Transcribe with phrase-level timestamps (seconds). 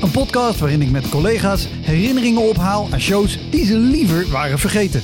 [0.00, 5.02] Een podcast waarin ik met collega's herinneringen ophaal aan shows die ze liever waren vergeten.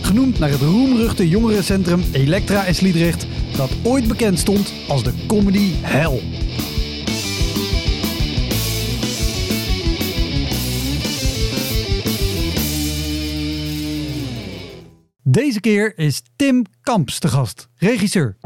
[0.00, 3.26] Genoemd naar het roemruchte jongerencentrum Elektra in Sliedrecht,
[3.56, 6.20] dat ooit bekend stond als de comedy hell.
[15.22, 18.36] Deze keer is Tim Kamps te gast, regisseur.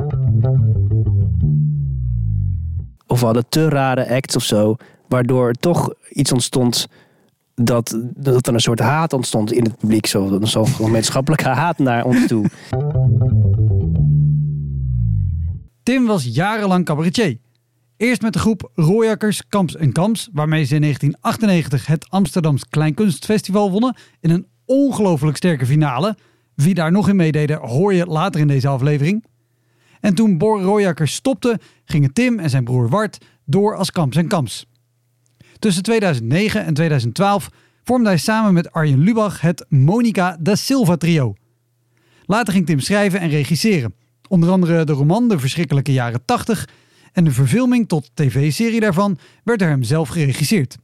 [3.06, 4.77] Of we hadden te rare acts of zo.
[5.12, 6.89] Waardoor toch iets ontstond.
[7.55, 10.07] Dat, dat er een soort haat ontstond in het publiek.
[10.07, 12.50] Zo, zo gemeenschappelijke haat naar ons toe.
[15.83, 17.39] Tim was jarenlang cabaretier.
[17.97, 23.70] Eerst met de groep Rooijakkers, Kamps en Kamps, waarmee ze in 1998 het Amsterdams Kleinkunstfestival
[23.70, 26.17] wonnen in een ongelooflijk sterke finale.
[26.55, 29.25] Wie daar nog in meededen hoor je later in deze aflevering.
[30.01, 34.29] En toen Bor Rooijakkers stopte, gingen Tim en zijn broer Wart door als Kamps en
[34.29, 34.67] Kamps.
[35.62, 37.50] Tussen 2009 en 2012
[37.84, 41.34] vormde hij samen met Arjen Lubach het Monica da Silva trio.
[42.27, 43.94] Later ging Tim schrijven en regisseren.
[44.28, 46.68] Onder andere de roman De Verschrikkelijke Jaren 80
[47.12, 50.77] en de verfilming tot tv-serie daarvan werd door hem zelf geregisseerd.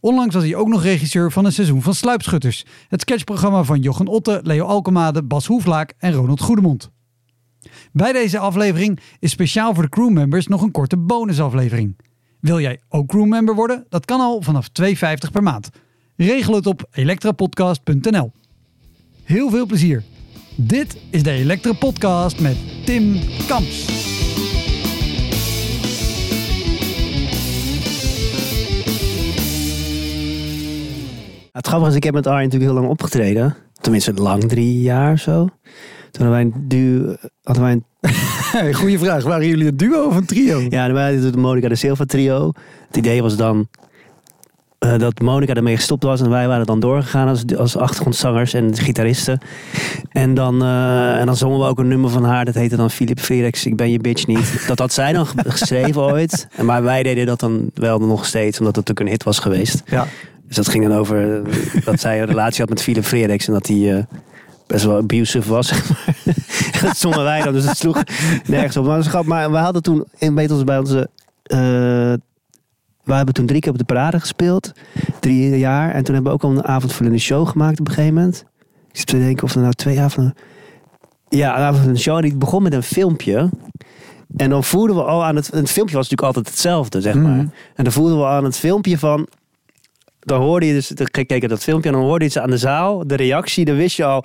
[0.00, 4.06] Onlangs was hij ook nog regisseur van een seizoen van Sluipschutters, het sketchprogramma van Jochen
[4.06, 6.90] Otte, Leo Alkemade, Bas Hoeflaak en Ronald Goedemond.
[7.92, 11.96] Bij deze aflevering is speciaal voor de crewmembers nog een korte bonusaflevering.
[12.44, 13.86] Wil jij ook crewmember worden?
[13.88, 14.92] Dat kan al vanaf 2,50
[15.32, 15.70] per maand.
[16.16, 18.32] Regel het op elektrapodcast.nl.
[19.22, 20.02] Heel veel plezier.
[20.56, 23.86] Dit is de Elektra Podcast met Tim Kamps.
[31.52, 33.56] Het grappige is, ik heb met Arjen natuurlijk heel lang opgetreden.
[33.72, 35.48] Tenminste, lang, drie jaar zo.
[36.14, 37.14] Toen hadden wij een duo...
[37.42, 39.24] Hadden wij een Goeie vraag.
[39.24, 40.60] Waren jullie een duo of een trio?
[40.68, 42.52] Ja, wij hadden de Monica de Silva trio.
[42.86, 43.68] Het idee was dan
[44.84, 48.76] uh, dat Monica ermee gestopt was en wij waren dan doorgegaan als, als achtergrondzangers en
[48.76, 49.38] gitaristen.
[50.08, 52.90] En dan, uh, en dan zongen we ook een nummer van haar, dat heette dan
[52.90, 54.64] Philip Frerex, Ik ben je bitch niet.
[54.66, 56.48] Dat had zij dan geschreven ooit.
[56.56, 59.38] En maar wij deden dat dan wel nog steeds, omdat het natuurlijk een hit was
[59.38, 59.82] geweest.
[59.86, 60.06] Ja.
[60.46, 61.42] Dus dat ging dan over
[61.84, 63.76] dat zij een relatie had met Philip Frerex en dat hij...
[63.76, 64.02] Uh,
[64.66, 66.34] best wel abusive was, zeg maar.
[66.82, 68.02] dat zongen wij dan, dus het sloeg
[68.46, 68.86] nergens op.
[68.86, 71.08] Maar, maar we hadden toen in Beatles bij onze...
[71.46, 71.58] Uh,
[73.04, 74.72] we hebben toen drie keer op de parade gespeeld.
[75.20, 75.90] Drie jaar.
[75.90, 78.44] En toen hebben we ook al een avondvullende show gemaakt op een gegeven moment.
[78.90, 80.34] Ik zit te denken of er nou twee avonden...
[81.28, 82.16] Ja, een avondvullende show.
[82.16, 83.50] En die begon met een filmpje.
[84.36, 85.46] En dan voelden we al aan het...
[85.46, 87.32] Het filmpje was natuurlijk altijd hetzelfde, zeg maar.
[87.32, 87.46] Mhm.
[87.74, 89.28] En dan voelden we aan het filmpje van...
[90.24, 90.88] Dan hoorde je dus...
[90.88, 93.06] Dan keek je dat filmpje en dan hoorde je iets aan de zaal.
[93.06, 94.24] De reactie, dan wist je al...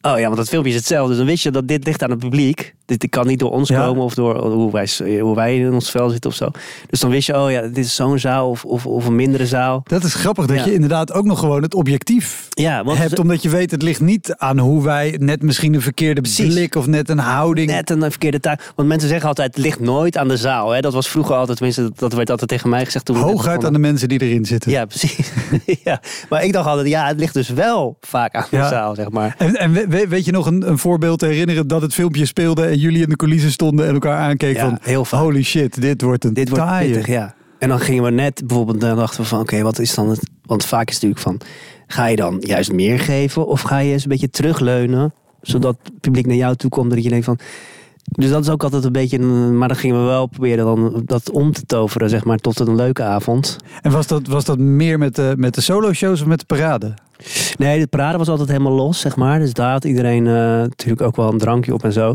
[0.00, 1.08] Oh ja, want dat filmpje is hetzelfde.
[1.08, 2.74] Dus dan wist je dat dit ligt aan het publiek.
[2.86, 3.84] Dit kan niet door ons Ja.
[3.86, 4.88] komen of door hoe wij,
[5.20, 6.48] hoe wij in ons vel zitten of zo.
[6.90, 9.46] Dus dan wist je, oh ja, dit is zo'n zaal of, of, of een mindere
[9.46, 9.80] zaal.
[9.84, 10.64] Dat is grappig dat Ja.
[10.64, 13.18] je inderdaad ook nog gewoon het objectief Ja, want hebt.
[13.18, 16.54] Omdat je weet, het ligt niet aan hoe wij net misschien een verkeerde Precies.
[16.54, 17.70] blik of net een houding.
[17.70, 18.72] net een verkeerde taak.
[18.76, 20.70] Want mensen zeggen altijd, het ligt nooit aan de zaal.
[20.70, 20.80] Hè?
[20.80, 23.04] Dat was vroeger altijd, tenminste, dat- werd altijd tegen mij gezegd.
[23.04, 24.70] Toen Hooguit aan de mensen die erin zitten.
[24.70, 25.30] Ja, precies.
[25.84, 26.00] ja.
[26.28, 29.34] Maar ik dacht altijd, ja, het ligt dus wel vaak aan de zaal, zeg maar.
[29.38, 32.26] En, en we- we- weet je nog een, een voorbeeld te herinneren dat het filmpje
[32.26, 35.20] speelde en jullie in de coulissen stonden en elkaar aankeken Ja, van heel vaak.
[35.20, 37.34] holy shit, dit wordt een Dit wordt pittig, ja.
[37.58, 40.30] En dan gingen we net bijvoorbeeld, dan dachten we van, oké, wat is dan het...
[40.46, 41.48] Want vaak is het natuurlijk van,
[41.86, 45.12] ga je dan juist meer geven of ga je eens een beetje terugleunen,
[45.42, 47.38] zodat het publiek naar jou toe komt dat je denkt van...
[48.10, 51.02] Dus dat is ook altijd een beetje, een- maar dan gingen we wel proberen dan
[51.04, 53.56] dat om te toveren, zeg maar, tot een leuke avond.
[53.82, 56.94] En was dat, was dat meer met de, met de solo-shows of met de parade?
[57.58, 59.38] Nee, de parade was altijd helemaal los, zeg maar.
[59.38, 62.14] Dus daar had iedereen eh, natuurlijk ook wel een drankje op en zo.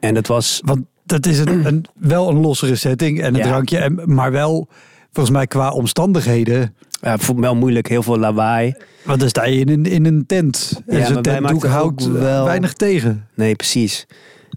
[0.00, 3.46] En dat was, Want dat is een, een, wel een lossere setting en een Ja.
[3.46, 4.68] drankje, en, maar wel
[5.12, 6.74] volgens mij qua omstandigheden.
[7.00, 8.74] ja, wel moeilijk, heel veel lawaai.
[9.04, 10.80] Want dan sta je in een, in een tent.
[10.86, 13.26] En Ja, zo'n tentdoek houdt wel- weinig tegen.
[13.34, 14.06] Nee, precies.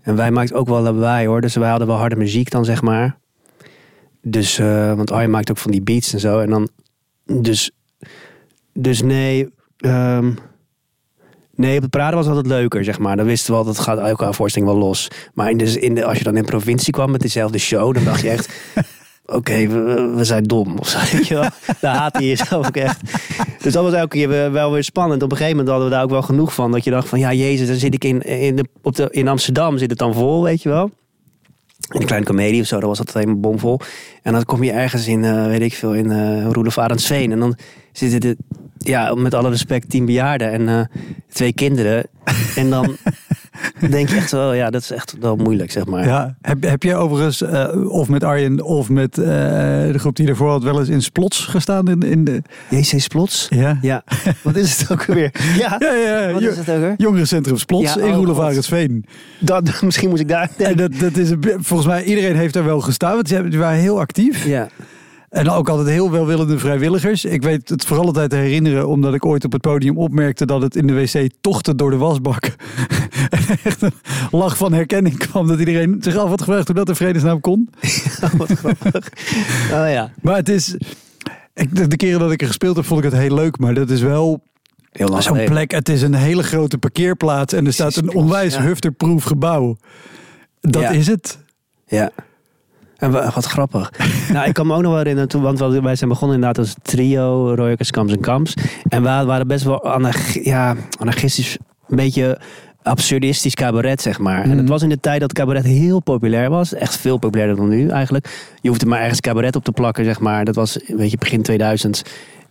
[0.03, 1.41] En wij maakten ook wel lawaai hoor.
[1.41, 3.17] Dus wij hadden wel harde muziek dan, zeg maar.
[4.21, 6.39] Dus, eh, want Arjen maakt ook van die beats en zo.
[6.39, 6.69] En dan,
[7.25, 7.71] dus,
[8.73, 10.31] dus nee, ehm,
[11.55, 13.15] nee, op het praten was altijd leuker, zeg maar.
[13.15, 15.07] Dan wisten we al, dat gaat elke voorstelling wel los.
[15.33, 18.03] Maar in de, in de, als je dan in provincie kwam met dezelfde show, dan
[18.03, 18.53] dacht je echt...
[19.25, 20.99] oké, we, zijn dom of zo.
[21.17, 21.49] Weet je wel?
[21.79, 22.99] Daar haat hij jezelf ook echt.
[23.61, 25.23] Dus dat was elke keer wel- weer spannend.
[25.23, 26.71] Op een gegeven moment hadden we daar ook wel genoeg van.
[26.71, 29.27] Dat je dacht van, ja jezus, dan zit ik in, in, de, op de, in
[29.27, 30.91] Amsterdam, zit het dan vol, weet je wel.
[31.89, 33.79] In een kleine comedie of zo, dan was dat helemaal bomvol.
[34.21, 36.77] En dan kom je ergens in, eh, weet ik veel, in uh, Roelof.
[36.77, 37.57] En dan
[37.91, 38.37] zitten de,
[38.77, 40.99] ja, met alle respect, tien bejaarden en eh,
[41.29, 42.05] twee kinderen.
[42.55, 42.95] En dan
[43.89, 46.05] denk je echt wel, ja, dat is echt wel moeilijk, zeg maar.
[46.05, 50.27] Ja, heb, heb je overigens, eh, of met Arjen of met eh, de groep die
[50.27, 51.87] ervoor had, wel eens in Splots gestaan?
[51.87, 52.41] In, in de...
[52.69, 53.47] JC Splots?
[53.49, 53.77] Ja.
[53.81, 54.03] Ja,
[54.41, 55.31] wat is het ook weer?
[55.57, 56.93] Ja, Ja, ja, wat is het ook weer?
[56.97, 58.39] Jongerencentrum Splots Ja, in oh.
[58.39, 59.05] Arendsveen.
[59.39, 62.79] Dat, misschien moet ik daar En dat, dat is volgens mij, iedereen heeft daar wel
[62.79, 64.45] gestaan, want ze waren heel actief.
[64.45, 64.67] Ja.
[65.33, 67.25] En ook altijd heel welwillende vrijwilligers.
[67.25, 70.61] Ik weet het vooral altijd te herinneren, omdat ik ooit op het podium opmerkte dat
[70.61, 72.45] het in de wc tochtte door de wasbak.
[73.63, 73.93] Echt een
[74.31, 77.69] lach van herkenning kwam dat iedereen zich af had gevraagd hoe dat in vredesnaam kon.
[78.37, 79.09] wat grappig.
[79.71, 80.11] Oh ja.
[80.21, 80.77] Maar het is,
[81.53, 83.57] ik, de, de keren dat ik er gespeeld heb, vond ik het heel leuk.
[83.57, 84.43] Maar dat is wel
[85.19, 85.71] zo'n plek.
[85.71, 88.61] Het is een hele grote parkeerplaats en er staat een onwijs ja.
[88.61, 89.77] hufterproof gebouw.
[90.61, 90.89] Dat Ja.
[90.89, 91.39] is het.
[91.87, 92.11] Ja.
[92.97, 93.91] En wa- wat grappig.
[94.33, 96.75] nou, ik kan me ook nog wel herinneren, toen, want wij zijn begonnen inderdaad als
[96.81, 98.53] trio, Royakers, Kamps en Kamps.
[98.87, 101.57] En we waren best wel anarch, ja, anarchistisch,
[101.87, 102.39] een beetje
[102.83, 104.41] absurdistisch cabaret, zeg maar.
[104.43, 104.57] En Mhm.
[104.57, 106.73] het was in de tijd dat cabaret heel populair was.
[106.73, 108.53] Echt veel populairder dan nu eigenlijk.
[108.61, 110.45] Je hoefde maar ergens cabaret op te plakken, zeg maar.
[110.45, 112.01] Dat was, weet je, begin 2000.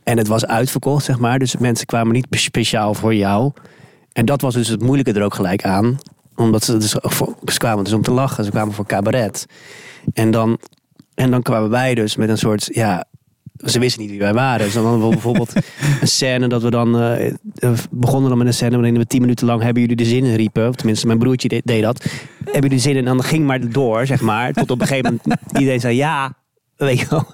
[0.05, 1.39] En het was uitverkocht, zeg maar.
[1.39, 3.53] Dus mensen kwamen niet speciaal voor jou.
[4.13, 5.99] En dat was dus het moeilijke er ook gelijk aan.
[6.37, 6.91] Omdat ze, dus,
[7.45, 8.45] ze kwamen dus om te lachen.
[8.45, 9.47] Ze kwamen voor cabaret.
[10.13, 10.59] En dan,
[11.15, 13.05] en dan kwamen wij dus met een soort, ja,
[13.65, 14.65] ze wisten niet wie wij waren.
[14.65, 15.53] Dus dan hadden we bijvoorbeeld
[16.01, 17.35] een scène dat we dan, eh, eh,
[17.91, 20.35] begonnen dan met een scène waarin we tien minuten lang hebben jullie de zin in
[20.35, 20.69] riepen.
[20.69, 22.03] Of tenminste, mijn broertje deed, deed dat.
[22.39, 23.07] Hebben jullie de zin in?
[23.07, 24.53] En dan ging maar door, zeg maar.
[24.53, 26.35] Tot op een gegeven moment iedereen zei ja.
[26.85, 27.27] Weet je wel.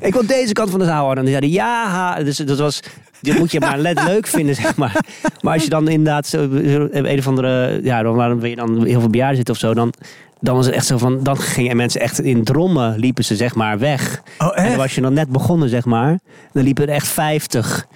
[0.00, 1.16] Ik wil deze kant van de zaal houden.
[1.16, 1.88] En die zeiden ja.
[1.88, 2.22] ha.
[2.22, 2.82] Dus dat was,
[3.20, 5.04] dit moet je maar net leuk vinden, zeg maar.
[5.40, 9.00] Maar als je dan inderdaad zo, een of andere, ja, dan waren we dan heel
[9.00, 9.92] veel bejaarden zitten of zo, dan,
[10.40, 13.54] dan was het echt zo van, dan gingen mensen echt in drommen, liepen ze zeg
[13.54, 14.22] maar weg.
[14.38, 16.18] Oh, En dan was je dan net begonnen, zeg maar.
[16.52, 17.86] Dan liepen er echt 50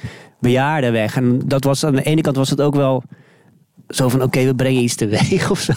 [0.41, 1.17] bejaarden weg.
[1.17, 3.03] En dat was aan de ene kant was het ook wel
[3.89, 5.73] zo van, oké, we brengen iets teweeg of zo.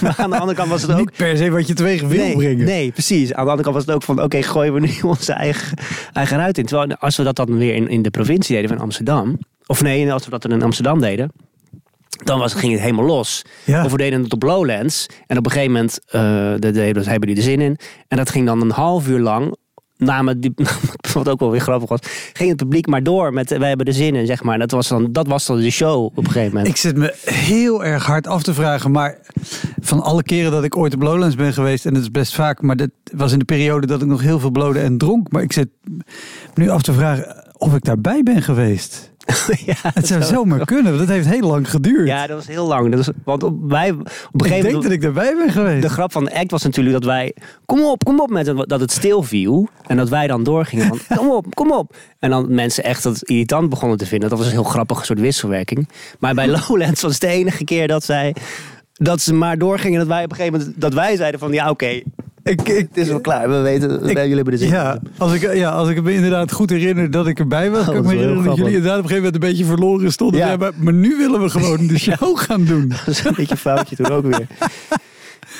[0.00, 0.98] maar aan de andere kant was het ook...
[0.98, 2.64] Niet per se wat je teweeg wil nee, brengen.
[2.64, 3.32] nee, precies.
[3.32, 5.78] Aan de andere kant was het ook van, oké, gooien we nu onze eigen,
[6.12, 6.66] eigen ruit in.
[6.66, 9.38] Terwijl als we dat dan weer in, in de provincie deden van Amsterdam...
[9.66, 11.32] Of nee, als we dat dan in Amsterdam deden...
[12.24, 13.42] Dan was, ging het helemaal los.
[13.64, 13.84] Ja.
[13.84, 15.06] Of we deden het op Lowlands.
[15.26, 16.20] En op een gegeven moment eh
[16.58, 17.76] de, de, dus hebben die er zin in.
[18.08, 19.56] En dat ging dan een half uur lang.
[20.00, 20.52] Namen die,
[21.14, 22.00] wat ook wel weer grappig was.
[22.32, 24.58] Ging het publiek maar door met wij hebben er zin in, zeg maar.
[24.58, 26.68] Dat was dan, dat was dan de show op een gegeven moment.
[26.68, 29.18] Ik zit me heel erg hard af te vragen, maar
[29.80, 32.62] van alle keren dat ik ooit op Lowlands ben geweest, en dat is best vaak,
[32.62, 35.32] maar dat was in de periode dat ik nog heel veel blode en dronk.
[35.32, 35.68] Maar ik zit
[36.54, 39.12] nu af te vragen of ik daarbij ben geweest.
[39.66, 42.06] ja, Het zou zomaar kunnen, want dat heeft heel lang geduurd.
[42.06, 42.94] ja, dat was heel lang.
[42.94, 44.82] Dat was, want op, wij, op een ik gegeven denk moment...
[44.82, 45.82] dat ik daarbij ben geweest.
[45.82, 47.34] De grap van de act was natuurlijk dat wij...
[47.66, 49.68] Kom op, kom op met het, dat het stil viel.
[49.86, 50.98] En dat wij dan doorgingen van...
[51.16, 51.96] Kom op, kom op.
[52.18, 54.28] En dan mensen echt dat irritant begonnen te vinden.
[54.28, 55.88] Dat was een heel grappige soort wisselwerking.
[56.18, 58.34] Maar bij Lowlands was het de enige keer dat zij...
[58.92, 59.98] Dat ze maar doorgingen.
[59.98, 60.80] Dat wij op een gegeven moment...
[60.80, 61.52] Dat wij zeiden van...
[61.52, 62.02] Ja, oké.
[62.50, 63.48] Ik, ik, het is wel klaar.
[63.48, 63.90] We weten...
[63.90, 64.68] Ik- jullie hebben de zin.
[64.68, 67.86] ja, als ik, ja, als ik me inderdaad goed herinner dat ik erbij was, Oh,
[67.86, 70.40] kan ik me herinneren dat jullie inderdaad op een gegeven moment een beetje verloren stonden.
[70.40, 70.56] Ja.
[70.56, 72.88] Maar, maar nu willen we gewoon de show gaan doen.
[73.04, 74.46] Dat is een beetje een foutje toen ook weer.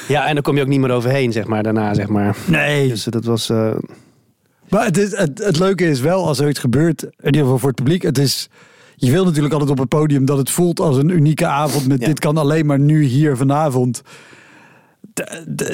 [0.09, 1.63] Ja, en dan kom je ook niet meer overheen, zeg maar.
[1.63, 2.37] Daarna, zeg maar.
[2.47, 2.89] Nee.
[2.89, 3.51] Dus dat was...
[3.51, 3.71] eh,
[4.69, 7.59] Maar het, is, het, het leuke is wel, als er iets gebeurt, in ieder geval
[7.59, 8.49] voor het publiek, het is...
[8.97, 12.01] Je wil natuurlijk altijd op het podium dat het voelt als een unieke avond met
[12.01, 12.07] Ja.
[12.07, 14.03] dit kan alleen maar nu hier vanavond.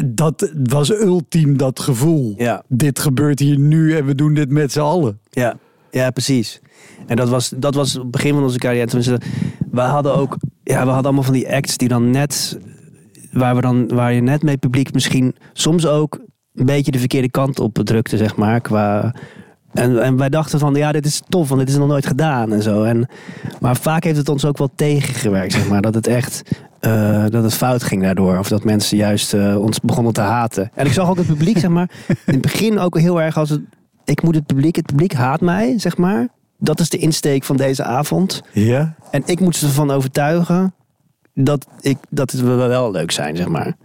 [0.04, 2.35] Dat was ultiem dat gevoel.
[2.37, 2.62] Ja.
[2.68, 5.21] Dit gebeurt hier nu en we doen dit met z'n allen.
[5.30, 5.59] Ja,
[5.90, 6.61] ja precies.
[7.06, 8.87] En dat was, dat was het begin van onze carrière.
[8.87, 9.21] Tenminste,
[9.71, 12.59] we hadden ook, ja, we hadden allemaal van die acts die dan net,
[13.33, 16.21] waar, we dan, waar je net mee publiek misschien soms ook
[16.54, 18.61] een beetje de verkeerde kant op drukte, zeg maar.
[18.61, 19.14] Qua,
[19.76, 22.52] en, en wij dachten van, ja, dit is tof, want dit is nog nooit gedaan
[22.52, 22.83] en zo.
[22.83, 23.09] En,
[23.61, 25.83] maar vaak heeft het ons ook wel tegengewerkt, zeg maar.
[25.83, 26.42] Dat het echt,
[26.80, 28.38] eh, dat het fout ging daardoor.
[28.38, 30.71] Of dat mensen juist eh, ons begonnen te haten.
[30.75, 33.50] En ik zag ook het publiek, zeg maar, in het begin ook heel erg als
[33.50, 33.61] het,
[34.04, 36.28] ik moet het publiek, het publiek haat mij, zeg maar.
[36.59, 38.42] Dat is de insteek van deze avond.
[38.52, 38.95] Ja?
[39.11, 40.75] En ik moet ze ervan overtuigen
[41.35, 43.76] dat, ik, dat het wel leuk zijn, zeg maar.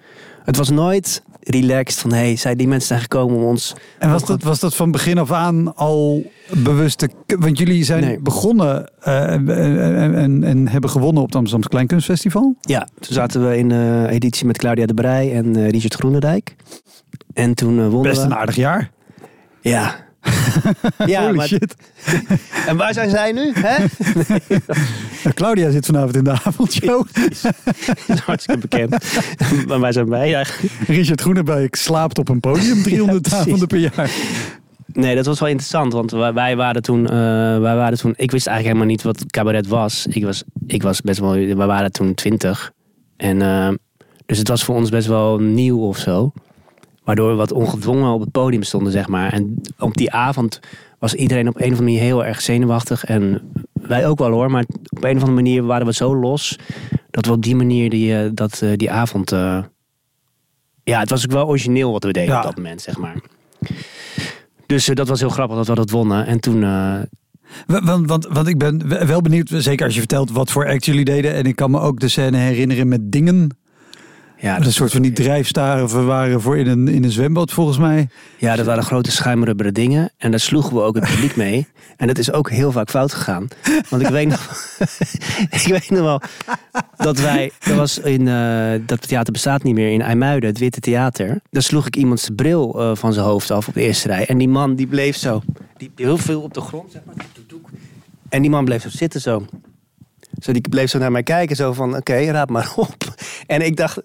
[0.43, 3.75] Het was nooit relaxed van, hey, zij die mensen zijn gekomen om ons...
[3.99, 6.31] En was dat, was dat van begin af aan al
[6.63, 7.09] bewuste...
[7.25, 8.19] Want jullie zijn Nee.
[8.19, 12.55] begonnen eh, en, en, en, en hebben gewonnen op het Amsterdamse Kleinkunstfestival.
[12.61, 16.55] Ja, toen zaten we in de editie met Claudia de Brij en eh, Richard Groenendijk.
[17.33, 18.91] En toen eh, wonnen Best een aardig jaar.
[19.61, 19.95] Ja.
[21.05, 21.75] ja, Holy maar, shit.
[22.67, 23.51] en waar zijn zij nu?
[23.53, 23.85] Hè?
[25.23, 27.05] Nou, Claudia zit vanavond in de avondshow.
[27.13, 28.95] Dat is hartstikke bekend.
[29.67, 30.73] maar waar zijn wij eigenlijk?
[30.87, 34.11] Richard Groenendijk slaapt op een podium 300 Ja, avonden per jaar.
[34.93, 37.11] Nee, dat was wel interessant, want wij, wij waren toen, eh,
[37.59, 40.05] wij waren toen, ik wist eigenlijk helemaal niet wat cabaret was.
[40.09, 42.71] Ik was, ik was best wel, we waren toen twintig.
[43.17, 43.69] En eh,
[44.25, 46.31] dus het was voor ons best wel nieuw of zo.
[47.11, 49.33] Waardoor we wat ongedwongen op het podium stonden, zeg maar.
[49.33, 50.59] En op die avond
[50.99, 53.05] was iedereen op een of andere manier heel erg zenuwachtig.
[53.05, 53.41] En
[53.73, 56.59] wij ook wel hoor, maar op een of andere manier waren we zo los.
[57.09, 59.31] Dat we op die manier die, eh, dat, eh, die avond...
[59.31, 59.63] eh,
[60.83, 62.37] ja, het was ook wel origineel wat we deden Ja.
[62.37, 63.15] op dat moment, zeg maar.
[64.65, 66.25] Dus dat was heel grappig dat we dat wonnen.
[66.25, 66.59] En toen...
[66.61, 70.67] Wa- Want, want, want ik ben we- wel benieuwd, zeker als je vertelt wat voor
[70.67, 71.33] act jullie deden.
[71.33, 73.49] En ik kan me ook de scène herinneren met dingen.
[74.41, 77.77] Ja, Dat een soort van die drijfstaren waren voor in een, in een zwembad volgens
[77.77, 78.07] mij.
[78.37, 80.11] Ja, dat waren grote schuimrubberen dingen.
[80.17, 81.67] En daar sloegen we ook het publiek mee.
[81.97, 83.47] En dat is ook heel vaak fout gegaan.
[83.89, 84.75] Want ik weet nog,
[85.61, 86.21] ik weet nog wel
[86.97, 87.51] dat wij...
[87.59, 88.27] Dat was in...
[88.27, 89.91] eh, dat theater bestaat niet meer.
[89.91, 91.41] In IJmuiden, het Witte Theater.
[91.49, 94.25] Daar sloeg ik iemand zijn bril eh, van zijn hoofd af op de eerste rij.
[94.25, 95.41] En die man die bleef zo...
[95.77, 97.15] Die heel veel op de grond, zeg maar.
[98.29, 99.45] En die man bleef zo zitten zo.
[100.39, 101.55] Zo, die bleef zo naar mij kijken.
[101.55, 103.15] Zo van, oké, raad maar op.
[103.47, 104.01] En ik dacht...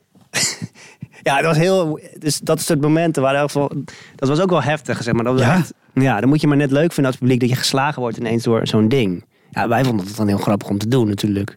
[1.26, 2.00] Ja, dat was heel.
[2.18, 3.70] Dus dat soort momenten waren ook wel.
[4.14, 5.24] Dat was ook wel heftig, zeg maar.
[5.24, 5.54] Dat was Ja?
[5.56, 8.16] echt- ja, dan moet je maar net leuk vinden als publiek dat je geslagen wordt
[8.16, 9.24] ineens door zo'n ding.
[9.50, 11.56] Ja, wij vonden het dan heel grappig om te doen, natuurlijk.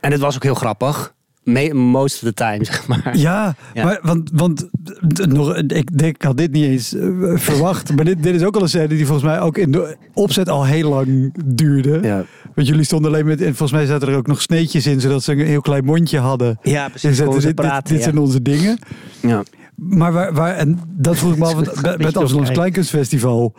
[0.00, 1.14] En het was ook heel grappig.
[1.72, 3.16] Most of the time, zeg maar.
[3.16, 3.84] Ja, Ja.
[3.84, 4.68] Maar, want, want
[5.28, 7.94] nog, ik denk, ik had dit niet eens eh, verwacht.
[7.96, 10.48] Maar dit, dit is ook al een scène die volgens mij ook in de opzet
[10.48, 11.98] al heel lang duurde.
[12.02, 12.24] Ja,
[12.56, 15.22] Want jullie stonden alleen met, en volgens mij zaten er ook nog sneetjes in, zodat
[15.22, 16.58] ze een heel klein mondje hadden.
[16.62, 17.16] ja precies.
[17.16, 18.00] zetten, dit, ja.
[18.00, 18.78] zijn onze dingen.
[19.20, 19.42] Ja.
[19.74, 22.52] Maar waar, waar en dat vroeg ik me af, Het bij het beetje Amsterdamse.
[22.52, 23.54] Kleinkunstfestival,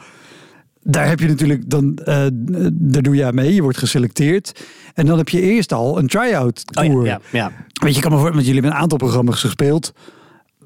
[0.84, 2.26] daar heb je natuurlijk, dan, eh,
[2.72, 4.66] daar doe je aan mee, je wordt geselecteerd.
[4.94, 7.06] En dan heb je eerst al een try-out Oh, tour.
[7.06, 7.52] ja, ja, ja.
[7.82, 9.94] Weet je, ik kan me voor, want jullie hebben een aantal programma's gespeeld.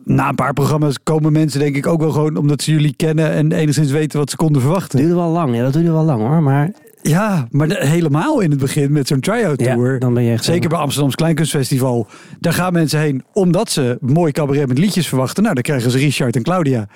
[0.03, 3.31] Na een paar programma's komen mensen denk ik ook wel gewoon omdat ze jullie kennen
[3.31, 4.99] en enigszins weten wat ze konden verwachten.
[4.99, 5.55] duurde wel lang.
[5.55, 6.41] Ja, dat duurde wel lang hoor.
[6.41, 6.71] Maar
[7.01, 9.99] Ja, maar de- helemaal in het begin met zo'n try-out ja, tour.
[9.99, 10.43] dan ben je echt.
[10.43, 12.07] Zeker bij Amsterdams Kleinkunstfestival.
[12.39, 15.43] Daar gaan mensen heen omdat ze mooi cabaret met liedjes verwachten.
[15.43, 16.87] Nou, dan krijgen ze Richard en Claudia.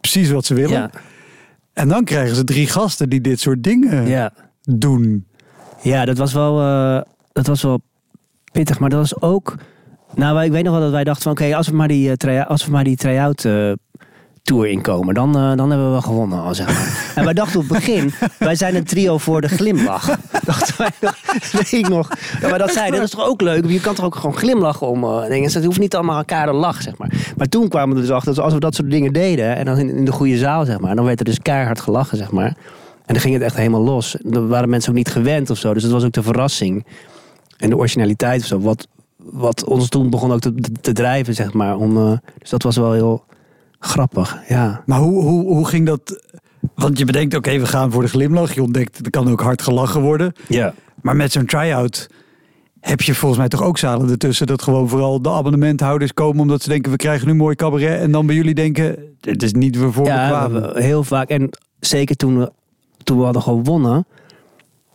[0.00, 0.70] Precies wat ze willen.
[0.78, 0.90] Ja,
[1.72, 4.32] En dan krijgen ze drie gasten die dit soort dingen ja.
[4.62, 5.26] doen.
[5.82, 7.00] Ja, dat was wel, eh,
[7.32, 7.80] dat was wel
[8.52, 8.78] pittig.
[8.78, 9.54] Maar dat was ook...
[10.14, 11.32] Nou, ik weet nog wel dat wij dachten van...
[11.32, 13.72] Oké, als we maar die, eh, try- als we maar die try-out eh,
[14.50, 15.14] tour inkomen...
[15.14, 17.12] Dan, eh, dan hebben we gewonnen al, zeg maar.
[17.16, 18.12] en wij dachten op het begin...
[18.38, 20.16] Wij zijn een trio voor de glimlach.
[20.44, 21.16] dachten wij nog.
[21.52, 22.08] Weet ik nog.
[22.40, 23.66] Ja, maar dat zei, dat is toch ook leuk?
[23.66, 25.52] Je kan toch ook gewoon glimlachen om eh, dingen.
[25.52, 27.12] Het hoeft niet allemaal elkaar te lachen, zeg maar.
[27.36, 28.34] Maar toen kwamen we dus achter...
[28.34, 29.56] Dat als we dat soort dingen deden...
[29.56, 30.96] En dan in, in de goede zaal, zeg maar...
[30.96, 32.56] Dan werd er dus keihard gelachen, zeg maar.
[33.06, 34.16] En dan ging het echt helemaal los.
[34.22, 35.74] Dan waren mensen ook niet gewend of zo.
[35.74, 36.86] Dus dat was ook de verrassing.
[37.56, 38.60] En de originaliteit of zo.
[38.60, 41.76] Wat, wat ons toen begon ook te, te drijven, zeg maar.
[41.76, 43.24] Om, eh, dus dat was wel heel
[43.80, 44.82] grappig, ja.
[44.86, 46.22] Maar hoe, hoe, hoe ging dat?
[46.74, 48.54] Want je bedenkt, oké, we gaan voor de glimlach.
[48.54, 50.32] Je ontdekt, er kan ook hard gelachen worden.
[50.48, 50.74] Ja.
[51.02, 52.08] Maar met zo'n try-out
[52.80, 54.46] heb je volgens mij toch ook zalen ertussen...
[54.46, 56.40] dat gewoon vooral de abonnementhouders komen...
[56.40, 58.00] omdat ze denken, we krijgen nu mooi cabaret.
[58.00, 60.74] En dan bij jullie denken, dit is niet waarvoor we Ja, kwamen.
[60.74, 61.28] we- heel vaak.
[61.28, 61.48] En
[61.80, 62.52] zeker toen we,
[63.02, 64.06] toen we hadden gewonnen.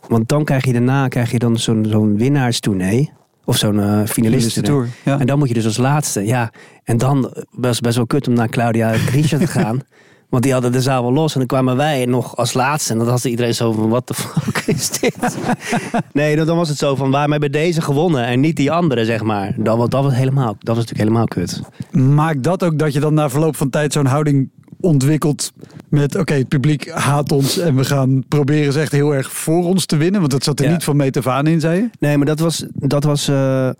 [0.08, 3.12] Want dan krijg je daarna krijg je dan zo'n zo'n winnaarstournee.
[3.48, 4.82] Of zo'n eh finalistentour.
[4.84, 4.88] tour.
[5.04, 5.20] Ja.
[5.20, 6.26] En dan moet je dus als laatste.
[6.26, 6.50] Ja.
[6.84, 9.80] En dan was het best wel kut om naar Claudia Richard te gaan.
[10.28, 11.32] Want die hadden de zaal wel los.
[11.32, 12.92] En dan kwamen wij nog als laatste.
[12.92, 15.16] En dan had iedereen zo van, wat de fuck is dit?
[16.12, 18.24] nee, dan dan was het zo van, waarom hebben deze gewonnen?
[18.26, 19.54] En niet die andere, zeg maar.
[19.56, 21.60] Dat, was- dat, was, helemaal, dat was natuurlijk helemaal kut.
[21.90, 24.50] Maakt dat ook dat je dan na verloop van tijd zo'n houding
[24.80, 25.52] ontwikkelt
[25.88, 29.64] met oké, het publiek haat ons en we gaan proberen ze echt heel erg voor
[29.64, 30.72] ons te winnen, want dat zat er Ja.
[30.72, 31.90] niet van meet af aan in, zei je?
[31.98, 32.64] Nee, maar dat was.
[32.74, 33.28] Dat was.
[33.28, 33.70] eh,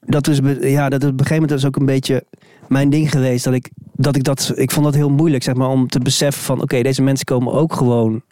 [0.00, 0.38] dat is.
[0.60, 2.24] Ja, dat is op een gegeven moment ook een beetje
[2.68, 3.44] mijn ding geweest.
[3.44, 4.16] Dat ik dat.
[4.16, 6.62] Ik, dat ik vond dat heel moeilijk, zeg maar, om te beseffen van.
[6.62, 8.22] Oké, deze mensen komen ook gewoon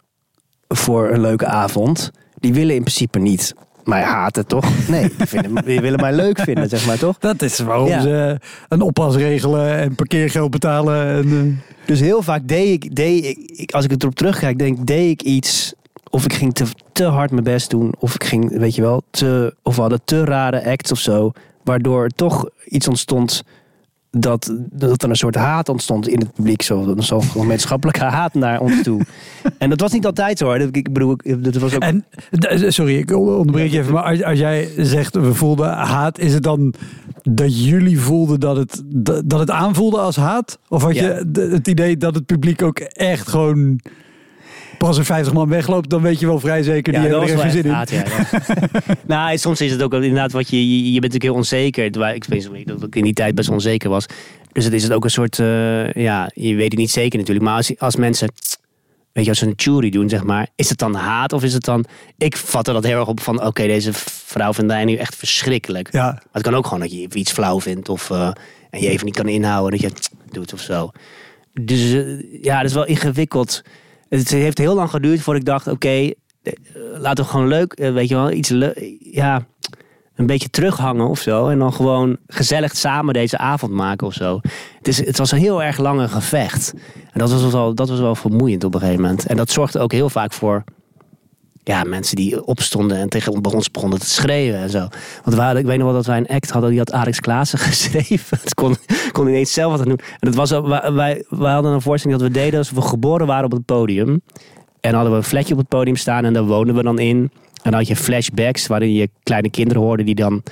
[0.67, 2.11] voor een leuke avond.
[2.39, 3.53] Die willen in principe niet
[3.87, 4.65] mij haten, toch?
[4.87, 7.17] Nee, die, vinden, die willen mij leuk vinden, zeg maar, toch?
[7.17, 8.01] Dat is waarom Ja.
[8.01, 11.07] ze een oppas regelen en parkeergeld betalen.
[11.07, 14.77] En, eh, Dus heel vaak deed ik, deed ik, als ik het erop terugkijk, denk
[14.77, 15.73] ik, deed ik iets.
[16.09, 17.93] Of ik ging te, te hard mijn best doen.
[17.99, 21.31] Of ik ging, weet je wel, te, of we hadden te rare acts of zo.
[21.63, 23.43] Waardoor toch iets ontstond
[24.17, 26.61] dat, dat er een soort haat ontstond in het publiek.
[26.61, 29.01] Zo, zo gemeenschappelijke haat naar ons toe.
[29.57, 30.59] en dat was niet altijd zo hoor.
[30.59, 31.81] Dat- Ik bedoel, dat was ook...
[31.81, 32.05] En,
[32.73, 33.93] sorry, ik onderbreek je even.
[33.93, 36.73] Maar als, als jij zegt we voelden haat, is het dan
[37.21, 38.81] dat jullie voelden dat het,
[39.25, 40.59] dat het aanvoelde als haat?
[40.69, 41.03] Of had Ja.
[41.03, 43.79] je het idee dat het publiek ook echt gewoon...
[44.81, 47.39] Pas er 50 man wegloopt, dan weet je wel vrij zeker, die Ja, hebben er
[47.39, 47.71] geen zin in.
[47.71, 48.03] haat, ja,
[49.07, 51.85] nou, soms is het ook inderdaad wat je, je, je bent natuurlijk heel onzeker.
[52.13, 54.05] Ik weet niet dat ik in die tijd best onzeker was.
[54.51, 57.45] Dus het is het ook een soort, eh, ja, je weet het niet zeker natuurlijk.
[57.45, 58.31] Maar als, als mensen,
[59.11, 60.47] weet je, als ze een jury doen, zeg maar.
[60.55, 61.85] Is het dan haat of is het dan...
[62.17, 65.91] Ik vatte dat heel erg op van, oké, deze vrouw vindt mij nu echt verschrikkelijk.
[65.91, 68.31] Ja, Maar het kan ook gewoon dat je iets flauw vindt of eh,
[68.69, 70.91] en je even niet kan inhouden dat je het doet of zo.
[71.61, 73.61] Dus eh, ja, dat is wel ingewikkeld.
[74.19, 76.13] Het heeft heel lang geduurd voordat ik dacht, oké, eh,
[76.97, 79.45] laten we gewoon leuk, eh, weet je wel, iets leuk, ja,
[80.15, 81.47] een beetje terughangen of zo.
[81.47, 84.39] En dan gewoon gezellig samen deze avond maken of zo.
[84.77, 86.73] Het, is, het was een heel erg lange gevecht.
[87.11, 89.25] En dat was wel, dat was wel vermoeiend op een gegeven moment.
[89.25, 90.63] En dat zorgde ook heel vaak voor
[91.63, 94.79] ja, mensen die opstonden en tegen ons begonnen te schreeuwen en zo.
[95.23, 97.19] Want we hadden, ik weet nog wel dat wij een act hadden, die had Alex
[97.19, 98.39] Klaassen geschreven.
[98.41, 98.75] Het kon,
[99.11, 99.97] kon ineens zelf wat doen.
[99.97, 103.27] En dat was wij, wij, wij hadden een voorstelling dat we deden als we geboren
[103.27, 104.21] waren op het podium.
[104.79, 107.17] En hadden we een flatje op het podium staan en daar woonden we dan in.
[107.63, 110.43] En dan had je flashbacks waarin je kleine kinderen hoorde die dan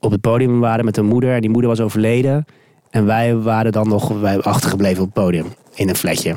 [0.00, 1.34] op het podium waren met hun moeder.
[1.34, 2.44] En die moeder was overleden.
[2.90, 6.36] En wij waren dan nog wij achtergebleven op het podium in een flatje.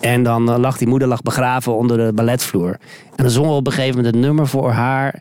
[0.00, 2.70] En dan eh, lag die moeder lag begraven onder de balletvloer.
[2.70, 2.78] En
[3.24, 5.20] dan zongen we op een gegeven moment het nummer voor haar.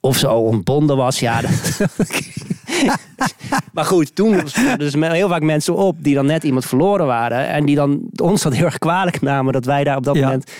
[0.00, 1.20] Of ze al ontbonden was.
[1.20, 1.80] Ja, dat-
[3.72, 4.40] maar goed, toen
[4.76, 7.48] dus heel vaak mensen op die dan net iemand verloren waren.
[7.48, 10.22] En die dan ons dat heel erg kwalijk namen dat wij daar op dat Ja.
[10.24, 10.50] moment...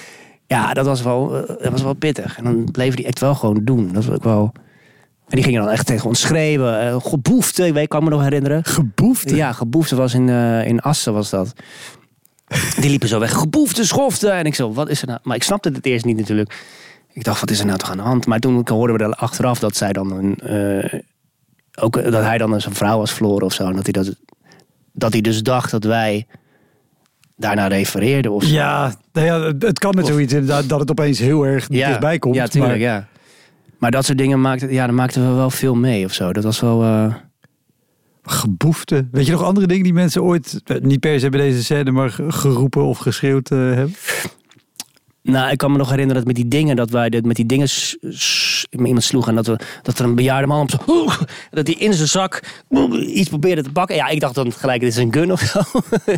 [0.47, 2.39] Ja, dat was, wel, eh, dat was wel pittig.
[2.39, 3.91] En dan bleven die echt wel gewoon doen.
[3.93, 4.53] Dat was ook wel...
[5.29, 6.85] En die gingen dan echt tegen ons schreeuwen.
[6.87, 8.65] Uh, geboefte, ik kan me nog herinneren.
[8.65, 9.37] geboefte.
[9.37, 11.53] Ja, geboefte was in, eh, in Assen was dat.
[12.81, 13.33] Die liepen zo weg.
[13.33, 14.29] Geboefte, schofte.
[14.29, 15.19] En ik zo, wat is er nou?
[15.23, 16.65] Maar ik snapte het eerst niet natuurlijk.
[17.13, 18.27] Ik dacht, wat is er nou toch aan de hand?
[18.27, 20.35] Maar toen hoorden we er achteraf dat zij dan een...
[20.39, 21.01] eh,
[21.81, 23.67] ook dat hij dan zijn vrouw was verloren of zo.
[23.67, 24.15] En dat hij, dat,
[24.93, 26.27] dat hij dus dacht dat wij
[27.37, 28.53] daarna refereerden of zo.
[28.55, 32.19] Ja, nou ja, het- kan met Of- zoiets inderdaad dat het opeens heel erg dichtbij
[32.19, 32.35] komt.
[32.35, 33.07] Ja, tuurlijk, maar ja.
[33.79, 36.33] Maar dat soort dingen maakten, ja, daar maakten we wel veel mee of zo.
[36.33, 36.83] Dat was wel...
[36.83, 37.15] eh,
[38.29, 39.09] Geboefte.
[39.13, 41.91] Weet je nog andere dingen die mensen ooit, eh, niet per se bij deze scène,
[41.91, 43.95] maar ge- geroepen of geschreeuwd eh, hebben?
[45.23, 47.47] Nou, ik kan me nog herinneren dat met die dingen, dat wij dit, met die
[47.47, 47.69] dingen
[48.71, 49.31] iemand sloegen.
[49.31, 50.79] En dat, we, dat er een bejaarde man op zo,
[51.51, 52.43] dat hij in zijn zak
[53.07, 53.97] iets probeerde te pakken.
[53.97, 55.61] Ja, ik dacht dan gelijk, dit is een gun of zo.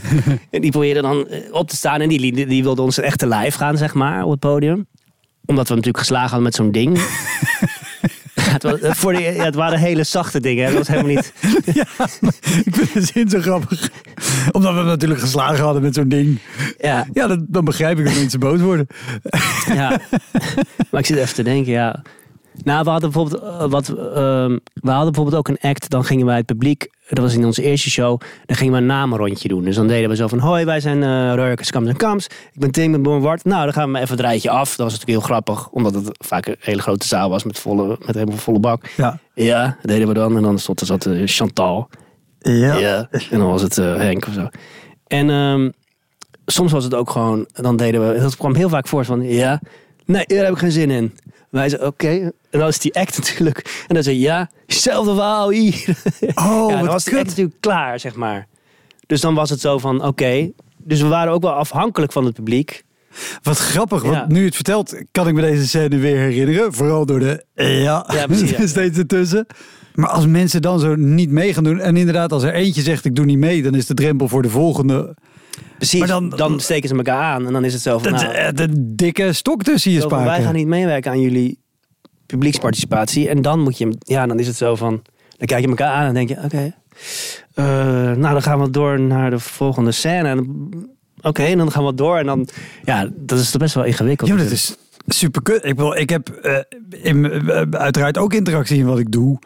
[0.50, 3.26] en die probeerde dan eh, op te staan en die, die, wilde ons een echte
[3.26, 4.86] lijf gaan, zeg maar, op het podium.
[5.46, 6.98] Omdat we natuurlijk geslagen hadden met zo'n ding.
[8.52, 10.64] Het, was- voor de, ja, het waren hele zachte dingen.
[10.66, 11.32] Dat was helemaal niet...
[11.78, 11.86] ja,
[12.64, 13.90] ik vind de zin zo grappig.
[14.52, 16.38] Omdat we hem natuurlijk geslagen hadden met zo'n ding.
[16.78, 18.86] Ja, Ja, dat, dan begrijp ik dat mensen boos worden.
[19.74, 20.00] Ja,
[20.90, 22.02] maar ik zit even te denken, ja.
[22.64, 25.90] Nou, we hadden bijvoorbeeld, eh, wat, ehm, we hadden bijvoorbeeld ook een act.
[25.90, 28.86] Dan gingen wij het publiek, dat was in onze eerste show, dan gingen we een
[28.86, 29.64] namenrondje doen.
[29.64, 32.26] Dus dan deden we zo van, hoi, wij zijn eh Rurkers, Kams en Kams.
[32.26, 33.44] Ik ben Tim, ik ben Wart.
[33.44, 34.68] Nou, dan gaan we even het rijtje af.
[34.68, 37.96] Dat was natuurlijk heel grappig, omdat het vaak een hele grote zaal was met, volle,
[38.06, 38.90] met helemaal volle bak.
[38.96, 39.18] Ja.
[39.34, 40.36] Ja, dat deden we dan.
[40.36, 41.88] En dan stond er zat eh, Chantal.
[42.38, 43.08] Ja.
[43.10, 44.48] En dan was het Henk of zo.
[45.06, 45.70] En ehm,
[46.46, 49.60] soms was het ook gewoon, dan deden we, dat kwam heel vaak voor van, ja,
[50.04, 51.14] nee, daar heb ik geen zin in.
[51.50, 52.08] Wij zeiden, oké.
[52.50, 53.84] En dan is die act natuurlijk.
[53.88, 55.84] En dan zei je, ja, hetzelfde verhaal hier.
[56.34, 58.46] Oh, ja, dan was natuurlijk klaar, zeg maar.
[59.06, 60.50] Dus dan was het zo van, oké.
[60.76, 62.84] Dus we waren ook wel afhankelijk van het publiek.
[63.42, 64.24] Wat grappig, want Ja.
[64.28, 66.72] nu je het vertelt, kan ik me deze scène weer herinneren.
[66.72, 68.66] Vooral door de eh, ja, Ja, precies, ja.
[68.66, 69.46] steeds ertussen.
[69.94, 71.80] Maar als mensen dan zo niet mee gaan doen...
[71.80, 73.62] en inderdaad, als er eentje zegt ik doe niet mee...
[73.62, 75.14] dan is de drempel voor de volgende...
[75.76, 77.46] Precies, Maar dan- dan, steken ze elkaar aan.
[77.46, 80.26] En dan is het zo van, De, nou, de, de dikke stok tussen je spaken.
[80.26, 81.58] wij gaan niet meewerken aan jullie
[82.26, 83.28] publieksparticipatie.
[83.28, 85.02] En dan moet je, ja, dan is het zo van,
[85.36, 86.74] dan kijk je elkaar aan en denk je, oké,
[87.54, 87.64] eh,
[88.12, 90.44] nou dan gaan we door naar de volgende scène.
[91.20, 92.48] Oké, en dan gaan we door en dan,
[92.84, 94.30] ja, dat is toch best wel ingewikkeld.
[94.30, 95.64] Ja, dat is super kut.
[95.64, 96.56] Ik, wil, ik heb eh,
[97.02, 99.38] in, eh, uiteraard ook interactie in wat ik doe.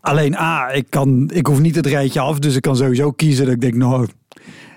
[0.00, 2.38] Alleen A, ik, kan, ik hoef niet het rijtje af.
[2.38, 4.08] Dus ik kan sowieso kiezen dat ik denk, nou,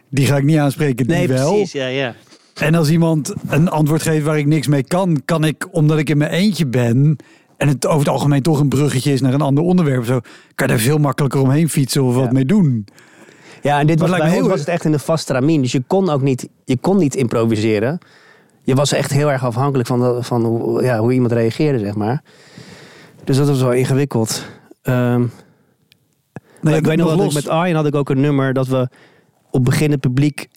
[0.09, 1.49] die ga ik niet aanspreken, die Nee, wel.
[1.51, 2.15] precies, ja, ja.
[2.59, 6.09] En als iemand een antwoord geeft waar ik niks mee kan, kan ik, omdat ik
[6.09, 7.15] in mijn eentje ben...
[7.57, 10.05] en het over het algemeen toch een bruggetje is naar een ander onderwerp...
[10.05, 10.19] Zo,
[10.55, 12.85] kan je daar veel makkelijker omheen fietsen of wat mee doen.
[13.61, 15.61] Ja, en dit was, bij heel- was het echt in de vaste ramien.
[15.61, 17.99] Dus je kon ook niet, je kon niet improviseren.
[18.63, 21.95] Je was echt heel erg afhankelijk van, de, van hoe, ja, hoe iemand reageerde, zeg
[21.95, 22.23] maar.
[23.23, 24.45] Dus dat was wel ingewikkeld.
[24.81, 25.23] Ehm,
[26.61, 28.67] Maar ik weet nog nog dat ik met Arjen had ik ook een nummer dat
[28.67, 28.89] we
[29.57, 30.47] op beginnend publiek.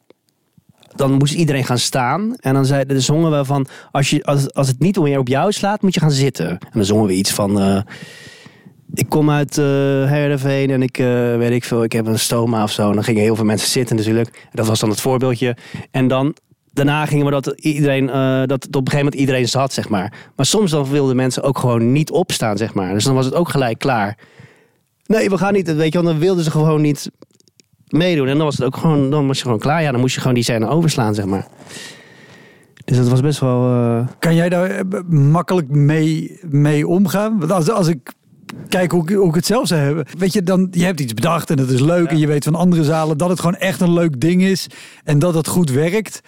[0.95, 2.35] Dan moest iedereen gaan staan.
[2.37, 3.67] En dan, zei, dan zongen we van.
[3.91, 6.49] Als, je, als, als het niet meer op jou slaat, moet je gaan zitten.
[6.49, 7.61] En dan zongen we iets van.
[7.61, 7.81] eh,
[8.95, 12.71] ik kom uit Herderveen en ik eh, weet ik veel, ik heb een stoma of
[12.71, 12.89] zo.
[12.89, 14.49] En dan gingen heel veel mensen zitten natuurlijk.
[14.53, 15.57] Dat was dan het voorbeeldje.
[15.91, 16.35] En dan
[16.73, 20.13] daarna gingen we dat iedereen, eh, dat op een gegeven moment iedereen zat, zeg maar.
[20.37, 22.93] Maar soms dan wilden mensen ook gewoon niet opstaan, zeg maar.
[22.93, 24.19] Dus dan was het ook gelijk klaar.
[25.07, 25.75] Nee, we gaan niet.
[25.75, 27.11] Weet je, dan wilden ze gewoon niet
[27.93, 28.29] meedoen.
[28.29, 29.83] En dan was het ook gewoon, dan was je gewoon klaar.
[29.83, 31.47] Ja, dan moest je gewoon die scène overslaan, zeg maar.
[32.85, 33.65] Dus dat was best wel.
[33.73, 37.39] eh, Kan jij daar eh, makkelijk mee, mee omgaan?
[37.39, 38.13] Want als, als ik
[38.69, 40.07] kijk hoe, ik- hoe ik het zelf zou hebben.
[40.19, 42.09] Weet je, dan, je hebt iets bedacht en het is leuk.
[42.11, 44.67] En je weet van andere zalen dat het gewoon echt een leuk ding is.
[45.05, 46.21] En dat het goed werkt.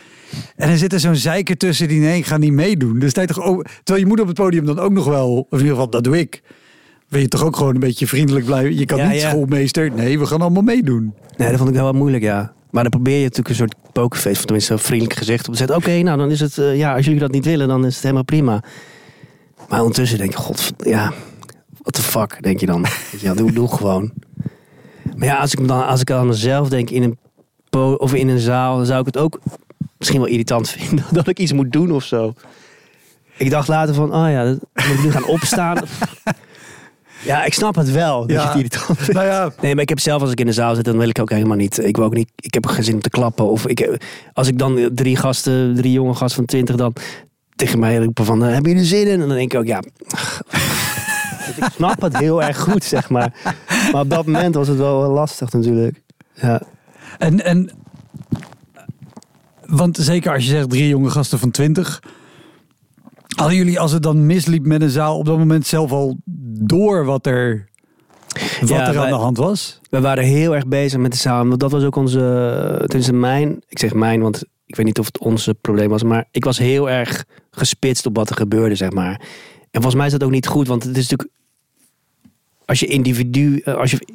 [0.56, 2.98] En dan zit er zo'n zeiker tussen die nee, ik ga niet meedoen.
[2.98, 5.46] Dus je toch ook, terwijl je moet op het podium dan ook nog wel, of
[5.50, 6.42] in ieder geval dat doe ik.
[7.12, 8.76] Wil je toch ook gewoon een beetje vriendelijk blijven?
[8.78, 9.28] Je kan Ja, niet ja.
[9.28, 9.90] schoolmeester.
[9.90, 11.14] Nee, we gaan allemaal meedoen.
[11.36, 12.52] Nee, dat vond ik wel wat moeilijk, ja.
[12.70, 15.58] Maar dan probeer je natuurlijk een soort pokerface, of tenminste een vriendelijk gezicht op te
[15.58, 15.76] zetten.
[15.76, 18.02] Oké, nou dan is het, eh, ja, als jullie dat niet willen, dan is het
[18.02, 18.62] helemaal prima.
[19.68, 21.12] Maar ondertussen denk je, god, ja,
[21.78, 22.84] what the fuck, denk je dan.
[23.20, 24.12] Ja, doe, doe gewoon.
[25.16, 27.18] Maar ja, als ik, dan, als ik aan mezelf denk in een,
[27.70, 29.40] po of in een zaal, dan zou ik het ook
[29.98, 32.34] misschien wel irritant vinden dat ik iets moet doen of zo.
[33.36, 35.76] Ik dacht later van, oh ja, dat- moet ik nu gaan opstaan?
[37.24, 38.42] ja, ik snap het wel, dat Ja.
[38.42, 39.12] je het irritant vindt.
[39.12, 41.08] Nou ja, Nee, maar ik heb zelf als ik in de zaal zit, dan wil
[41.08, 41.84] ik ook helemaal niet.
[41.84, 42.30] Ik wil ook niet.
[42.36, 43.50] Ik heb geen zin om te klappen.
[43.50, 43.98] Of ik,
[44.32, 46.94] als ik dan drie gasten, drie jonge gasten van twintig dan
[47.56, 49.20] tegen mij roepen van, eh, hebben jullie zin in?
[49.20, 49.82] En dan denk ik ook, ja.
[51.56, 53.32] Ik snap het heel erg goed, zeg maar.
[53.92, 56.02] Maar op dat moment was het wel lastig natuurlijk.
[56.34, 56.62] Ja.
[57.18, 57.70] En, en
[59.66, 62.02] want zeker als je zegt drie jonge gasten van 20.
[63.36, 66.16] Hadden jullie, als het dan misliep met een zaal, op dat moment zelf al
[66.60, 67.68] door wat er,
[68.60, 69.80] wat Ja, er aan de hand was?
[69.90, 71.46] We waren heel erg bezig met de zaal.
[71.46, 72.76] Want dat was ook onze.
[72.86, 73.62] Tenminste, mijn.
[73.68, 76.02] Ik zeg mijn, want ik weet niet of het onze probleem was.
[76.02, 79.20] Maar ik was heel erg gespitst op wat er gebeurde, zeg maar.
[79.60, 80.66] En volgens mij is dat ook niet goed.
[80.68, 81.38] Want het is natuurlijk.
[82.64, 83.58] Als je individu.
[83.58, 84.06] eh, Als je,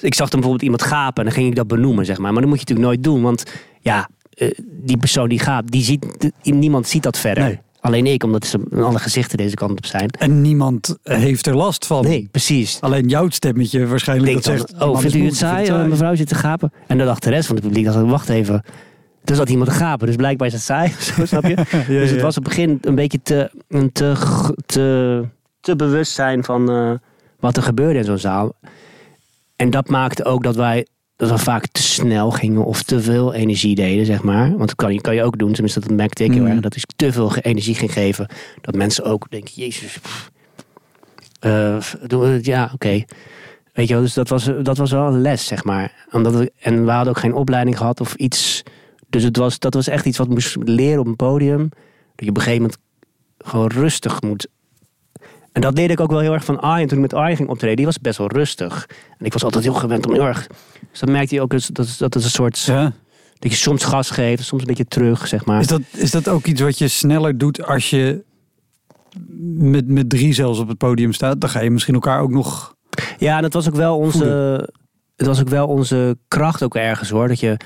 [0.00, 1.16] ik zag dan bijvoorbeeld iemand gapen.
[1.18, 2.32] En dan ging ik dat benoemen, zeg maar.
[2.32, 3.22] Maar dat moet je natuurlijk nooit doen.
[3.22, 3.44] Want
[3.80, 5.70] ja, eh, die persoon die gaapt.
[5.70, 7.44] Die ziet, niemand ziet dat verder.
[7.44, 7.58] Nee.
[7.82, 10.10] Alleen ik, omdat ze alle gezichten deze kant op zijn.
[10.10, 12.04] En niemand heeft er last van.
[12.04, 12.80] Nee, precies.
[12.80, 14.82] Alleen jouw stemmetje waarschijnlijk denk dat dan, zegt...
[14.82, 15.88] oh, vindt u het moeilijk, saai?
[15.88, 16.72] mevrouw zit te gapen.
[16.86, 18.62] En dan dacht de rest van het publiek, dacht, wacht even.
[19.24, 20.92] Er zat iemand te gapen, dus blijkbaar is het saai.
[20.98, 21.56] Zo, snap je?
[21.70, 24.14] Ja, dus het was op het begin een beetje te, een te,
[24.66, 25.22] te,
[25.60, 26.92] te bewust zijn van eh,
[27.40, 28.52] wat er gebeurde in zo'n zaal.
[29.56, 30.86] En dat maakte ook dat wij
[31.28, 34.48] dat we vaak te snel gingen of te veel energie deden, zeg maar.
[34.48, 36.48] Want dat kan je, kan je ook doen, tenminste dat merkte ik heel Mm.
[36.50, 36.60] erg.
[36.60, 38.26] Dat ik te veel energie ging geven.
[38.60, 39.98] Dat mensen ook denken, jezus,
[41.40, 42.46] het?
[42.46, 43.04] ja, oké.
[43.72, 46.06] Weet je wel, dus dat was, dat was wel een les, zeg maar.
[46.10, 48.62] Omdat we, en we hadden ook geen opleiding gehad of iets.
[49.08, 51.68] Dus het was, dat was echt iets wat we moesten leren op een podium.
[52.14, 52.80] Dat je op een gegeven moment
[53.38, 54.48] gewoon rustig moet.
[55.52, 56.88] En dat leerde ik ook wel heel erg van Arjen.
[56.88, 58.88] Toen ik met Arjen ging optreden, die was best wel rustig.
[59.18, 60.46] En ik was altijd heel gewend om heel erg...
[60.90, 62.60] Dus dat merkte je ook, dus dat, dat is een soort...
[62.60, 62.92] Ja.
[63.38, 65.60] Dat je soms gas geeft, soms een beetje terug, zeg maar.
[65.60, 68.24] Is, dat, is dat ook iets wat je sneller doet als je
[69.54, 71.40] met, met drie zelfs op het podium staat?
[71.40, 72.74] Dan ga je misschien elkaar ook nog...
[73.18, 74.72] Ja, en dat was ook wel onze, Voelen.
[75.16, 77.28] het was ook wel onze kracht ook ergens hoor.
[77.28, 77.56] Dat je,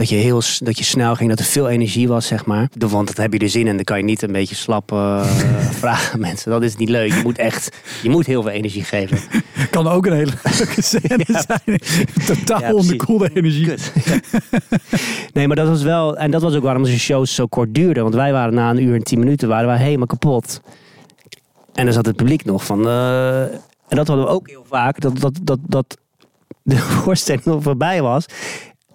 [0.00, 2.68] dat je heel dat je snel ging, dat er veel energie was, zeg maar.
[2.78, 3.74] Want dat heb je er zin in.
[3.76, 5.24] Dan kan je niet een beetje slap eh,
[5.82, 6.50] vragen mensen.
[6.50, 7.12] Dat is niet leuk.
[7.14, 7.70] Je moet echt,
[8.02, 9.18] je moet heel veel energie geven.
[9.70, 11.44] Kan ook een hele leuke scène Ja.
[11.46, 11.80] zijn.
[12.26, 13.66] Totaal Ja, onderkoelde energie.
[13.66, 13.92] Kut.
[15.32, 18.02] nee, maar dat was wel, en dat was ook waarom onze shows zo kort duurden.
[18.02, 20.60] Want wij waren na een uur en tien minuten waren wij helemaal kapot.
[21.74, 22.86] En dan zat het publiek nog van.
[22.88, 23.40] eh,
[23.88, 25.00] en dat hadden we ook heel vaak.
[25.00, 25.96] Dat, dat, dat, dat
[26.62, 28.24] de voorstelling nog voorbij was.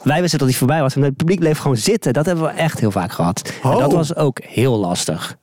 [0.06, 0.96] Wij wisten dat die voorbij was.
[0.96, 2.14] En het publiek bleef gewoon zitten.
[2.14, 3.52] Dat hebben we echt heel vaak gehad.
[3.64, 3.78] En Oh.
[3.78, 5.38] dat was ook heel lastig.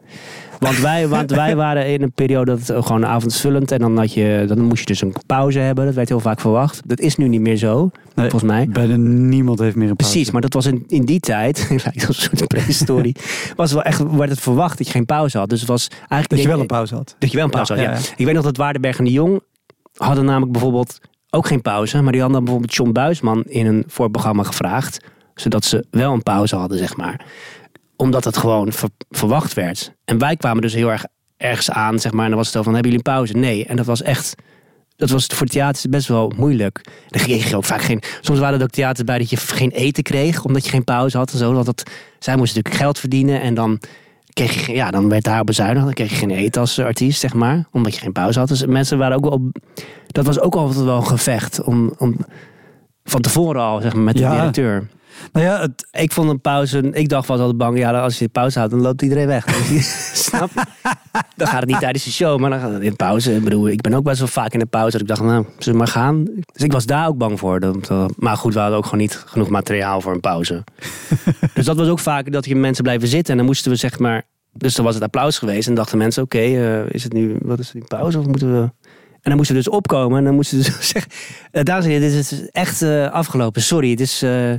[0.59, 3.71] Want wij, want wij waren in een periode dat het gewoon avondvullend.
[3.73, 5.85] En dan, had je, dan moest je dus een pauze hebben.
[5.85, 6.81] Dat werd heel vaak verwacht.
[6.87, 8.69] Dat is nu niet meer zo, Nee, volgens mij.
[8.69, 10.13] Bijna niemand heeft meer een pauze.
[10.13, 13.17] Precies, maar dat was in, in die tijd, lijkt een soort prehistorie,
[13.57, 15.49] was wel echt, werd het verwacht dat je geen pauze had.
[15.49, 16.29] Dus het was eigenlijk...
[16.29, 17.17] Dat je wel een pauze had.
[17.19, 18.13] Dat je wel een pauze Ja, had, ja.
[18.17, 19.41] Ik weet nog dat Waardenberg en de Jong
[19.97, 20.99] hadden namelijk bijvoorbeeld
[21.35, 22.03] ook geen pauze.
[22.03, 25.05] Maar die hadden dan bijvoorbeeld John Buisman in een voorprogramma gevraagd.
[25.35, 27.25] Zodat ze wel een pauze hadden, zeg maar.
[27.97, 29.95] Omdat het gewoon ver- verwacht werd.
[30.05, 31.05] En wij kwamen dus heel erg
[31.37, 32.23] ergens aan, zeg maar.
[32.23, 33.33] En dan was het zo van, hebben jullie een pauze?
[33.33, 33.67] Nee.
[33.67, 34.35] En dat was echt...
[34.97, 36.81] Dat was voor theater best wel moeilijk.
[37.09, 38.03] Dan kreeg je ook vaak geen...
[38.21, 40.45] Soms waren er ook theaters bij dat je geen eten kreeg.
[40.45, 41.53] Omdat je geen pauze had en zo.
[41.53, 41.83] Want dat,
[42.19, 43.41] zij moesten natuurlijk geld verdienen.
[43.41, 43.81] En dan
[44.33, 45.85] kreeg je, ja, dan werd daar bezuinigd.
[45.85, 47.65] Dan kreeg je geen eten als artiest, zeg maar.
[47.71, 48.49] Omdat je geen pauze had.
[48.49, 49.51] Dus mensen waren ook wel
[50.13, 51.63] dat was ook altijd wel een gevecht.
[51.63, 52.17] Om, om,
[53.05, 54.31] van tevoren al, zeg maar, met de Ja.
[54.37, 54.89] directeur.
[55.33, 58.29] Nou ja, het, Ik vond een pauze, ik dacht was altijd bang, ja, als je
[58.29, 59.45] pauze houdt, dan loopt iedereen weg.
[60.15, 60.63] Snap je?
[61.37, 63.35] Dan gaat het niet tijdens de show, maar dan gaat het in pauze.
[63.35, 64.91] Ik bedoel, ik ben ook best wel vaak in de pauze.
[64.91, 66.25] Dat ik dacht, nou, zullen we maar gaan?
[66.25, 67.61] Dus ik was daar ook bang voor.
[67.61, 70.65] Dat, eh, maar goed, we hadden ook gewoon niet genoeg materiaal voor een pauze.
[71.55, 73.31] dus dat was ook vaak dat je mensen blijven zitten.
[73.33, 75.69] En dan moesten we zeg maar, dus dan was het applaus geweest.
[75.69, 78.19] En dachten mensen, oké, eh, is het nu, wat is het nu, pauze?
[78.19, 78.71] Of moeten we...
[79.23, 81.13] En dan moesten we dus opkomen en dan moesten ze dus zeggen...
[81.51, 83.63] eh, dames en heren, dit is echt eh, afgelopen.
[83.63, 84.23] Sorry, het is...
[84.23, 84.53] eh,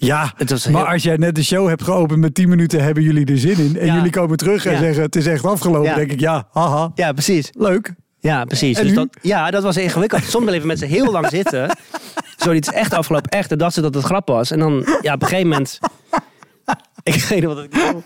[0.00, 3.26] ja, maar heel- als jij net de show hebt geopend met 10 minuten, hebben jullie
[3.26, 3.78] er zin in.
[3.78, 3.94] En Ja.
[3.94, 4.78] jullie komen terug en Ja.
[4.78, 5.88] zeggen het is echt afgelopen.
[5.88, 5.94] Ja.
[5.94, 7.50] denk ik, ja, haha, Ja, precies.
[7.52, 7.94] leuk.
[8.20, 8.78] Ja, precies.
[8.78, 10.24] En Dus dat, ja, dat was ingewikkeld.
[10.24, 11.76] Soms bleven mensen heel lang zitten.
[12.42, 13.30] Sorry, het is echt afgelopen.
[13.30, 14.50] Echt, dan dachten ze dat het grap was.
[14.50, 15.78] En dan, ja, op een gegeven moment...
[17.02, 18.02] Ik weet niet wat ik doe.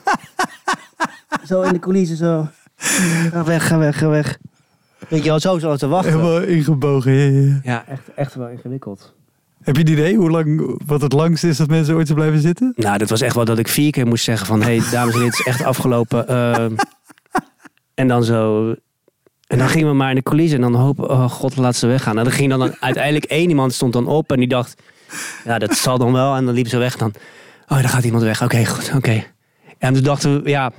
[1.47, 2.49] Zo in de coulissen, zo.
[2.77, 4.39] Ga weg, ga weg, ga weg.
[5.13, 6.13] Weet je wel, zo zo te wachten.
[6.13, 7.13] Helemaal ingebogen.
[7.13, 7.61] Ja, ja, ja.
[7.63, 9.15] Ja, echt, echt wel ingewikkeld.
[9.63, 12.41] Heb je een idee hoe lang, wat het langst is dat mensen ooit zo blijven
[12.41, 12.73] zitten?
[12.77, 14.63] Nou, dat was echt wel dat ik vier keer moest zeggen van...
[14.63, 16.29] Hé, hey, dames en heren, het is echt afgelopen.
[16.29, 16.73] Ehm,
[17.95, 18.69] en dan zo...
[19.47, 21.11] En dan gingen we maar in de coulissen en dan hopen...
[21.11, 22.19] Oh god, laat ze weggaan.
[22.19, 24.83] En dan ging dan uiteindelijk één iemand stond dan op en die dacht...
[25.45, 26.37] Ja, dat zal dan wel.
[26.37, 27.13] En dan liep ze weg dan...
[27.69, 28.43] Oh, daar gaat iemand weg.
[28.43, 29.25] Oké, goed, oké.
[29.79, 30.73] En toen dachten we, ja...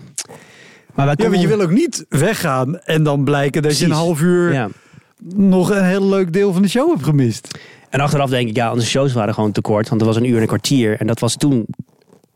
[0.94, 3.92] Maar wij Ja, want je wil ook niet weggaan en dan blijken dat je een
[3.92, 4.70] half uur Ja.
[5.36, 7.60] nog een heel leuk deel van de show hebt gemist.
[7.90, 9.90] En achteraf denk ik, ja, onze shows waren gewoon te kort.
[9.90, 11.00] Want er was een uur en een kwartier.
[11.00, 11.66] En dat was toen...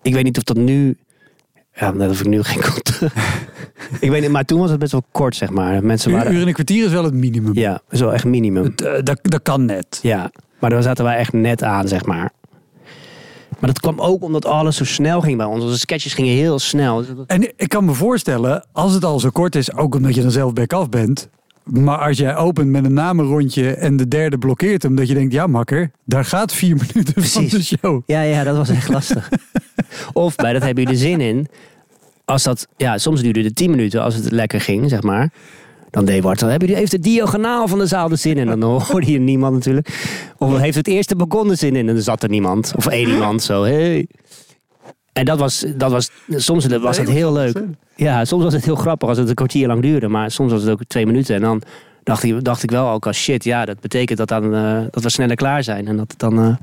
[0.01, 0.97] Ik weet niet of dat nu...
[1.73, 3.01] Ja, dat hoef ik nu geen kort.
[3.99, 5.83] ik weet niet, maar toen was het best wel kort, zeg maar.
[5.83, 6.33] Mensen Een waren...
[6.33, 7.53] uur en een kwartier is wel het minimum.
[7.53, 8.63] Ja, dat is wel echt minimum.
[8.63, 9.99] Het, eh, dat, dat kan net.
[10.01, 12.31] Ja, maar daar zaten wij echt net aan, zeg maar.
[13.59, 15.63] Maar dat kwam ook omdat alles zo snel ging bij ons.
[15.63, 16.97] Onze sketches gingen heel snel.
[16.97, 20.21] Dus En ik kan me voorstellen, als het al zo kort is, ook omdat je
[20.21, 21.29] dan zelf back-af bent.
[21.63, 25.33] Maar als jij opent met een namenrondje en de derde blokkeert hem, dat je denkt,
[25.33, 28.01] ja makker, daar gaat vier minuten van de show.
[28.05, 29.29] Ja, ja, dat was echt lastig.
[30.13, 31.47] of bij dat hebben jullie zin in.
[32.25, 35.31] Als dat, ja, soms duurde het 10 minuten als het lekker ging, zeg maar.
[35.97, 38.49] Dan deed Bart, dan hebben jullie heeft de diagonaal van de zaal er zin in.
[38.49, 39.87] En dan hoorde je niemand natuurlijk.
[40.37, 42.73] Of heeft het eerste balkon er zin in en dan zat er niemand.
[42.75, 44.07] Of één iemand zo, hey.
[45.13, 47.63] En dat was, dat was soms was het heel leuk.
[47.95, 50.07] Ja, soms was het heel grappig als het een kwartier lang duurde.
[50.07, 51.35] Maar soms was het ook twee minuten.
[51.35, 51.61] En dan
[52.03, 55.03] dacht ik, dacht ik wel ook als shit, ja, dat betekent dat, dan, eh, dat
[55.03, 55.87] we sneller klaar zijn.
[55.87, 56.33] En dat het dan...
[56.39, 56.55] eh,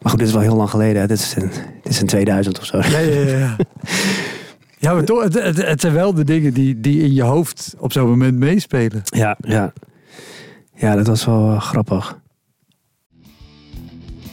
[0.00, 1.00] Maar goed, dit is wel heel lang geleden.
[1.00, 1.06] hè.
[1.06, 1.50] Dit is in,
[1.82, 2.76] dit is in 2000 of zo.
[2.78, 3.56] Ja, ja, ja.
[4.82, 4.92] ja.
[4.92, 7.92] Maar toch, het, het, het zijn wel de dingen die, die in je hoofd op
[7.92, 9.02] zo'n moment meespelen.
[9.04, 9.72] Ja, ja.
[10.76, 12.18] Ja, dat was wel eh, grappig.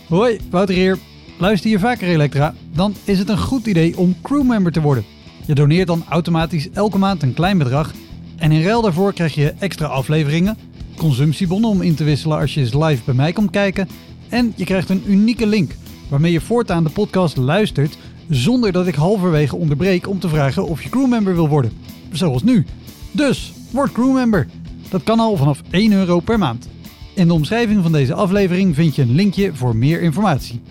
[0.07, 0.97] Hoi, Wouter hier.
[1.37, 2.53] Luister je vaker Elektra?
[2.73, 5.05] Dan is het een goed idee om crewmember te worden.
[5.45, 7.93] Je doneert dan automatisch elke maand een klein bedrag.
[8.37, 10.57] En in ruil daarvoor krijg je extra afleveringen,
[10.97, 13.87] consumptiebonnen om in te wisselen als je eens live bij mij komt kijken.
[14.29, 15.71] En je krijgt een unieke link
[16.09, 17.97] waarmee je voortaan de podcast luistert
[18.29, 21.71] zonder dat ik halverwege onderbreek om te vragen of je crewmember wil worden.
[22.11, 22.65] Zoals nu.
[23.11, 24.47] Dus, word crewmember.
[24.89, 26.69] Dat kan al vanaf 1 euro per maand.
[27.15, 30.61] In de omschrijving van deze aflevering vind je een linkje voor meer informatie.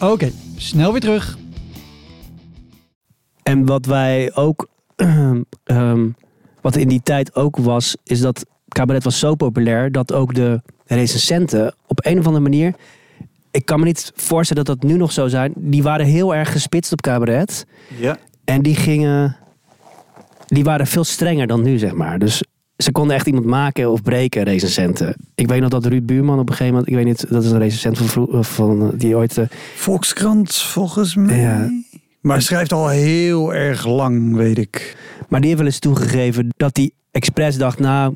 [0.00, 1.38] Oké, snel weer terug.
[3.42, 4.68] En wat wij ook...
[5.64, 6.08] ehm,
[6.60, 10.60] wat in die tijd ook was, is dat cabaret was zo populair dat ook de
[10.86, 12.74] recensenten op een of andere manier...
[13.58, 15.52] Ik kan me niet voorstellen dat dat nu nog zo zijn.
[15.56, 17.64] Die waren heel erg gespitst op cabaret.
[17.98, 18.16] Ja.
[18.44, 19.36] En die gingen.
[20.46, 22.18] Die waren veel strenger dan nu, zeg maar.
[22.18, 22.42] Dus
[22.76, 25.14] ze konden echt iemand maken of breken, recensenten.
[25.34, 26.88] Ik weet nog dat Ruud Buurman op een gegeven moment.
[26.90, 29.38] Ik weet niet, dat is een recensent van, vro- van eh, die ooit.
[29.38, 29.44] eh,
[29.74, 31.40] Volkskrant volgens mij.
[31.40, 31.70] Ja.
[32.20, 34.96] Maar hij schrijft al heel erg lang, weet ik.
[35.28, 38.14] maar die heeft wel eens toegegeven dat hij expres dacht: Nou,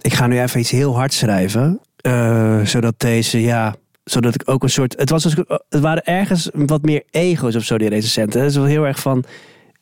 [0.00, 1.80] ik ga nu even iets heel hard schrijven.
[1.96, 3.74] eh, zodat deze, ja.
[4.04, 4.94] Zodat ik ook een soort.
[4.98, 5.34] Het, was, dus-
[5.68, 8.40] het waren ergens wat meer ego's of zo, die recensenten.
[8.40, 9.24] Het is wel heel erg van.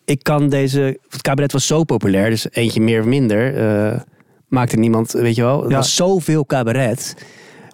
[0.04, 0.98] Ik kan deze.
[1.08, 3.56] Het cabaret was zo populair, dus eentje meer of minder.
[3.56, 4.00] eh,
[4.48, 5.64] maakte niemand, weet je wel.
[5.64, 5.76] Er Ja.
[5.76, 7.14] was zoveel cabaret.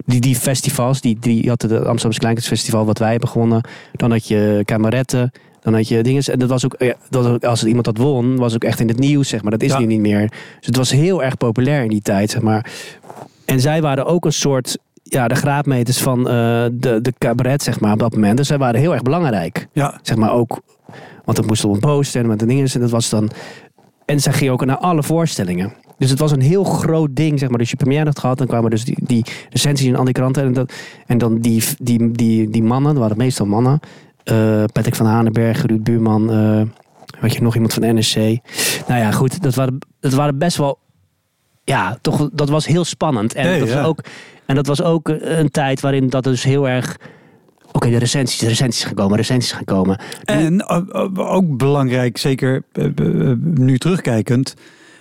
[0.06, 3.60] Die, die festivals, die, die je had het Amsterdamse Kleinkunstfestival, wat wij hebben gewonnen.
[3.92, 5.30] Dan had je cabaretten.
[5.60, 6.22] Dan had je dingen.
[6.22, 8.98] En dat was ook, ja, dat als iemand dat won, was ook echt in het
[8.98, 9.50] nieuws, zeg maar.
[9.50, 9.78] Dat is Ja.
[9.78, 10.28] nu niet meer.
[10.56, 12.70] Dus het was heel erg populair in die tijd, zeg maar.
[13.44, 14.78] En zij waren ook een soort,
[15.08, 18.36] ja, de graadmeters van eh, de, de cabaret, zeg maar, op dat moment.
[18.36, 19.68] Dus zij waren heel erg belangrijk.
[19.72, 20.60] Ja, Zeg maar ook,
[21.24, 22.68] want dat moest op een poster en met de dingen.
[22.72, 23.30] En dat was dan.
[24.04, 25.72] En zij ging ook naar alle voorstellingen.
[25.98, 27.58] Dus het was een heel groot ding, zeg maar.
[27.58, 30.42] Dus je première had gehad, dan kwamen dus die, die recensies in al die kranten.
[30.44, 30.72] En, dat,
[31.06, 33.80] en dan die, die, die, die mannen, dat waren meestal mannen.
[34.24, 36.62] eh, Patrick van Hanenberg, Ruud Buurman, eh
[37.20, 38.16] weet je, nog iemand van NSC.
[38.88, 40.78] Nou ja, goed, dat waren, dat waren best wel
[41.64, 43.34] ja, toch, dat was heel spannend.
[43.34, 43.74] En, Nee, dat, ja.
[43.76, 44.00] was ook,
[44.46, 46.96] en dat was ook een tijd waarin dat dus heel erg...
[47.72, 49.98] Oké, de recensies, de recensies gaan komen, recensies gaan komen.
[50.24, 52.84] En eh, eh, ook belangrijk, zeker eh,
[53.40, 54.54] nu terugkijkend.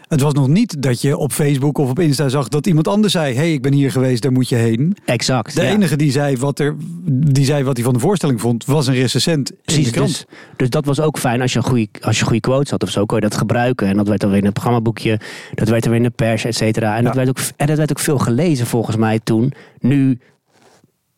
[0.08, 3.14] Het was nog niet dat je op Facebook of op Insta zag dat iemand anders
[3.14, 4.98] zei: hey, ik ben hier geweest, daar moet je heen.
[5.06, 5.56] Exact.
[5.56, 5.70] De ja.
[5.70, 6.76] enige die zei, wat er,
[7.10, 10.86] die zei wat hij van de voorstelling vond, was een recensent Precies, dus, dus dat
[10.86, 13.18] was ook fijn als je een goede, als je goede quotes had of zo, kon
[13.18, 13.88] je dat gebruiken.
[13.88, 15.20] En dat werd dan weer in het programmaboekje,
[15.54, 16.98] dat werd er weer in de pers, et cetera.
[16.98, 19.54] En, dat werd ook, en dat werd ook veel gelezen volgens mij toen.
[19.80, 20.20] Nu,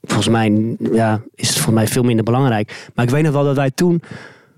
[0.02, 2.90] volgens mij, ja, is het volgens mij veel minder belangrijk.
[2.96, 4.02] Maar ik weet nog wel dat wij toen,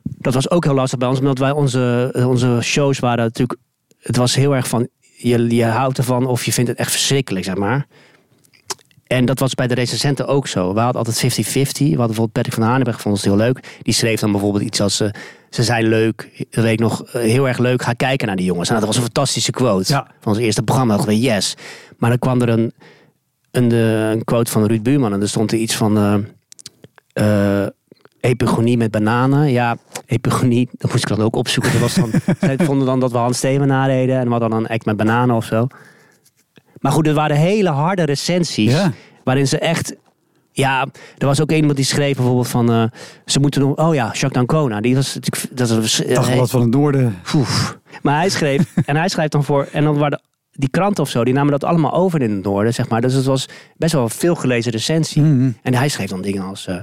[0.04, 3.60] dat was ook heel lastig bij ons, omdat wij onze, onze shows waren natuurlijk,
[4.00, 7.46] het was heel erg van, je, je houdt ervan of je vindt het echt verschrikkelijk,
[7.46, 7.88] zeg maar.
[9.08, 10.74] En dat was bij de recensenten ook zo.
[10.74, 11.48] We hadden altijd 50-50.
[11.48, 13.78] We hadden bijvoorbeeld Patrick van Hanenberg, vond ons heel leuk.
[13.82, 15.00] Die schreef dan bijvoorbeeld iets als...
[15.00, 15.10] eh,
[15.50, 17.82] ze zijn leuk, dat weet ik nog, eh, heel erg leuk.
[17.82, 18.70] Ga kijken naar die jongens.
[18.70, 19.94] Nou, dat was een fantastische quote.
[19.94, 20.08] Ja.
[20.20, 21.04] Van ons eerste programma.
[21.04, 21.56] we, yes.
[21.98, 22.74] Maar dan kwam er een,
[23.52, 25.14] een, eh, een quote van Ruud Buurman.
[25.14, 26.26] En er stond er iets van...
[28.20, 29.52] epigonie met bananen.
[29.52, 31.72] Ja, epigonie, dat moest ik dan ook opzoeken.
[31.72, 34.18] Dat was dan, zij vonden dan dat we Hans Steven nadeden.
[34.18, 35.68] En we hadden dan een act met bananen of zo.
[36.80, 38.72] Maar goed, het waren hele harde recensies.
[38.72, 38.92] Ja.
[39.24, 39.96] Waarin ze echt...
[40.52, 42.72] Ja, er was ook iemand die schreef bijvoorbeeld van...
[42.72, 42.84] eh,
[43.26, 43.76] ze moeten nog...
[43.76, 44.82] Oh ja, Jacques D'Ancona.
[44.82, 45.18] Die was.
[45.52, 47.16] Dat was, Dagblad van het Noorden.
[48.02, 51.24] Maar hij schreef, en hij schrijft dan voor, en dan waren die kranten of zo,
[51.24, 53.02] die namen dat allemaal over in het noorden, zeg maar.
[53.02, 55.22] Dus het was best wel een veel gelezen recensie.
[55.22, 55.52] Mhm.
[55.62, 56.76] En hij schreef dan dingen als, eh,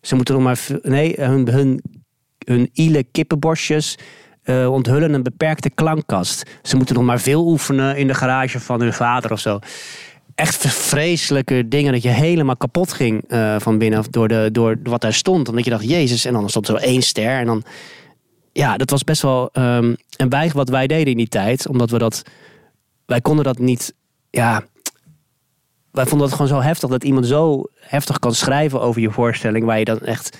[0.00, 1.82] ze moeten nog maar, nee, hun, hun,
[2.44, 3.98] hun ile kippenborstjes
[4.42, 6.50] eh, onthullen een beperkte klankkast.
[6.62, 9.58] Ze moeten nog maar veel oefenen in de garage van hun vader of zo.
[10.34, 15.00] Echt vreselijke dingen dat je helemaal kapot ging eh, van binnen door, de, door wat
[15.00, 15.48] daar stond.
[15.48, 17.64] Omdat je dacht, jezus, en dan stond zo één ster en dan
[18.52, 19.48] ja, dat was best wel.
[19.52, 22.22] ehm en wij, wat wij deden in die tijd, omdat we dat.
[23.06, 23.94] Wij konden dat niet.
[24.30, 24.64] Ja.
[25.98, 29.64] Wij vonden het gewoon zo heftig dat iemand zo heftig kan schrijven over je voorstelling,
[29.64, 30.38] waar je dan echt.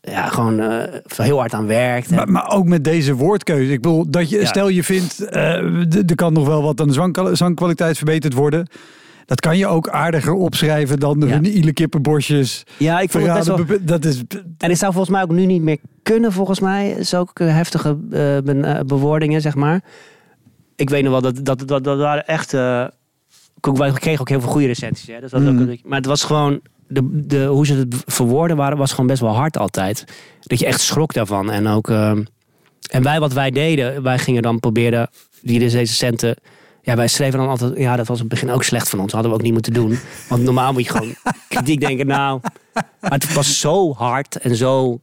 [0.00, 2.10] Ja, gewoon eh, heel hard aan werkt.
[2.10, 3.72] Maar, maar ook met deze woordkeuze.
[3.72, 4.46] Ik bedoel, dat je, Ja.
[4.46, 5.16] stel je vindt,
[5.88, 8.66] d- er kan nog wel wat aan de zang- zangkwaliteit verbeterd worden.
[9.24, 11.26] Dat kan je ook aardiger opschrijven dan de
[11.62, 11.72] Ja.
[11.72, 12.64] kippenbosjes.
[12.78, 13.78] ja, ik vond het best wel.
[13.80, 14.22] Dat is,
[14.58, 16.96] En het zou volgens mij ook nu niet meer kunnen, volgens mij.
[17.00, 19.80] Zulke heftige eh, bewoordingen, zeg maar.
[20.76, 22.54] Ik weet nog wel, dat, dat, dat, dat waren echt...
[23.60, 25.06] wij kregen ook heel veel goede recensies.
[25.14, 25.20] Hè?
[25.20, 26.60] Dus dat ook, een- maar het was gewoon...
[26.88, 30.04] De, de, hoe ze het verwoorden waren, was gewoon best wel hard altijd.
[30.40, 31.50] Dat je echt schrok daarvan.
[31.50, 31.90] En ook...
[31.90, 32.24] ehm,
[32.90, 35.08] en wij, wat wij deden, wij gingen dan proberen...
[35.42, 36.36] Die recensenten...
[36.82, 37.76] Ja, wij schreven dan altijd...
[37.78, 39.12] Ja, dat was in het begin ook slecht van ons.
[39.12, 39.98] hadden we ook niet moeten doen.
[40.28, 41.14] Want normaal moet je gewoon
[41.48, 42.06] kritiek denken.
[42.06, 42.40] Nou,
[43.00, 45.00] maar het was zo hard en zo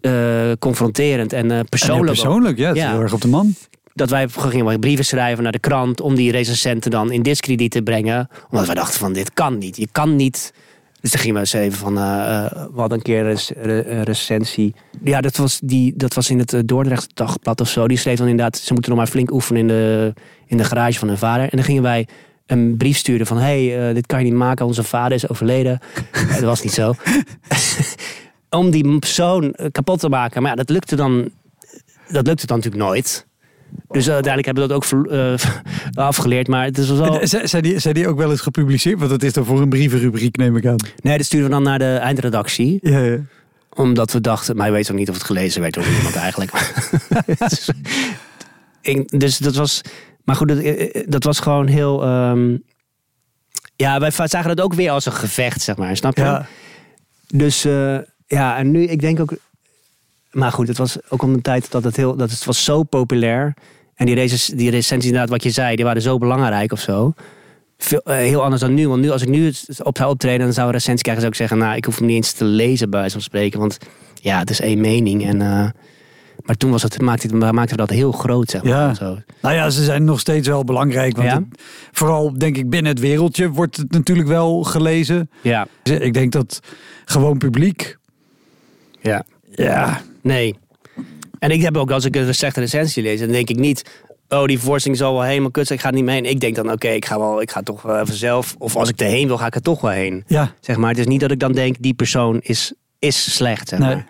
[0.00, 2.06] eh, confronterend en eh, persoonlijk.
[2.06, 2.90] persoonlijk, ja, het is Ja.
[2.90, 3.54] heel erg op de man.
[3.94, 7.82] Dat wij gingen brieven schrijven naar de krant om die recensenten dan in discrediet te
[7.82, 8.28] brengen.
[8.50, 9.76] Omdat wij dachten van dit kan niet.
[9.76, 10.52] Je kan niet.
[11.00, 13.52] Dus dan gingen we eens even van, eh, eh, we hadden een keer een rec-
[13.56, 14.74] re- een recensie.
[15.02, 17.88] Ja, dat was, die, dat was in het eh, Dordrecht Dagblad of zo.
[17.88, 20.12] Die schreef dan inderdaad, ze moeten nog maar flink oefenen in de,
[20.46, 21.42] in de garage van hun vader.
[21.42, 22.08] En dan gingen wij
[22.46, 25.78] een brief sturen van, hey, dit kan je niet maken, onze vader is overleden.
[26.32, 26.94] Dat was niet zo.
[28.50, 30.42] Om die persoon kapot te maken.
[30.42, 31.30] Maar ja, dat lukte dan,
[32.08, 33.26] dat lukte dan natuurlijk nooit.
[33.88, 35.32] Dus eh, uiteindelijk hebben we dat ook ver-
[35.94, 36.48] eh, afgeleerd.
[36.48, 38.98] Maar het is wel z- zijn, die, zijn die ook wel eens gepubliceerd?
[38.98, 40.76] Want dat is dan voor een brievenrubriek, neem ik aan.
[41.02, 42.78] Nee, dat sturen we dan naar de eindredactie.
[42.82, 43.18] Ja, ja.
[43.74, 46.72] Omdat we dachten, maar je weet ook niet of het gelezen werd door iemand eigenlijk.
[47.38, 47.70] dus,
[48.82, 49.80] ik- dus dat was,
[50.24, 52.02] maar goed, dat, eh, dat was gewoon heel.
[52.02, 52.56] ehm,
[53.76, 56.22] ja, wij zagen dat ook weer als een gevecht, zeg maar, snap je?
[56.22, 56.46] Ja.
[57.26, 59.32] Dus eh, ja, en nu, ik denk ook.
[60.34, 62.16] Maar goed, het was ook om een tijd dat het heel.
[62.16, 63.54] Dat het was zo populair.
[63.94, 67.12] En die, reces, die recensies, inderdaad, wat je zei, die waren zo belangrijk of zo.
[67.78, 68.88] Veel, eh, heel anders dan nu.
[68.88, 71.32] Want nu, als ik nu het op zou optreden, dan zou een recensie krijgen, zou
[71.34, 73.60] ik zeggen, nou, ik hoef hem niet eens te lezen, bij van spreken.
[73.60, 73.78] Want
[74.14, 75.26] ja, het is één mening.
[75.26, 75.68] En, eh,
[76.44, 78.72] maar toen was het, maakte, het, maakte dat heel groot, zeg maar.
[78.72, 78.94] Ja.
[78.94, 79.18] Zo.
[79.40, 81.16] Nou ja, ze zijn nog steeds wel belangrijk.
[81.16, 81.34] Want Ja?
[81.34, 81.60] het-
[81.92, 85.30] vooral, denk ik, binnen het wereldje wordt het natuurlijk wel gelezen.
[85.40, 86.60] Ja, Ik denk dat
[87.04, 87.96] gewoon publiek...
[89.00, 89.24] ja.
[89.54, 90.54] Ja, Nee.
[91.38, 94.02] En ik heb ook, als ik een slechte recensie lees, dan denk ik niet...
[94.28, 96.30] Oh, die voorstelling zal wel helemaal kut zijn, ik ga er niet mee heen.
[96.30, 98.54] Ik denk dan, oké, ik ga wel, ik ga toch wel even zelf...
[98.58, 100.24] Of als ik erheen wil, ga ik er toch wel heen.
[100.26, 100.54] ja.
[100.60, 103.78] Zeg maar, het is niet dat ik dan denk, die persoon is, is slecht, zeg
[103.78, 103.88] Nee.
[103.94, 104.06] maar.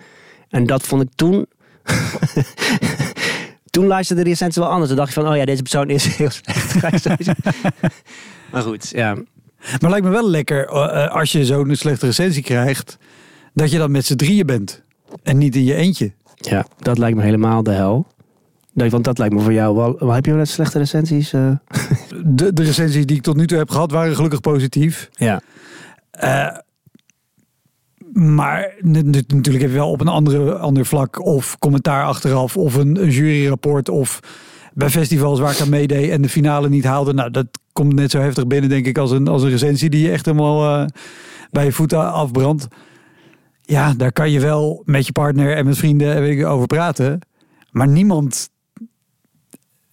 [0.48, 1.46] En dat vond ik toen...
[3.70, 4.88] toen luisterde de recensie wel anders.
[4.88, 7.06] Dan dacht je van, oh ja, deze persoon is heel slecht.
[8.52, 9.16] Maar goed, ja.
[9.80, 12.96] Maar lijkt me wel lekker eh, als je zo'n slechte recensie krijgt...
[13.54, 14.82] dat je dan met z'n drieën bent.
[15.22, 16.12] En niet in je eentje.
[16.34, 18.06] Ja, dat lijkt me helemaal de hel.
[18.72, 20.12] Nee, want dat lijkt me voor jou wel...
[20.12, 21.32] Heb je wel net slechte recensies?
[21.32, 21.50] eh?
[22.24, 25.08] de, de recensies die ik tot nu toe heb gehad waren gelukkig positief.
[25.12, 25.40] Ja.
[26.10, 26.56] Eh,
[28.12, 33.02] maar natuurlijk heb je wel op een andere, ander vlak of commentaar achteraf of een,
[33.02, 34.20] een juryrapport of
[34.72, 37.12] bij festivals waar ik aan meedeed en de finale niet haalde.
[37.12, 40.02] Nou, dat komt net zo heftig binnen denk ik als een, als een recensie die
[40.06, 40.86] je echt helemaal eh,
[41.50, 42.68] bij je voeten afbrandt.
[43.66, 46.66] Ja, daar kan je wel met je partner en met vrienden en weet ik, over
[46.66, 47.20] praten.
[47.70, 48.52] Maar niemand...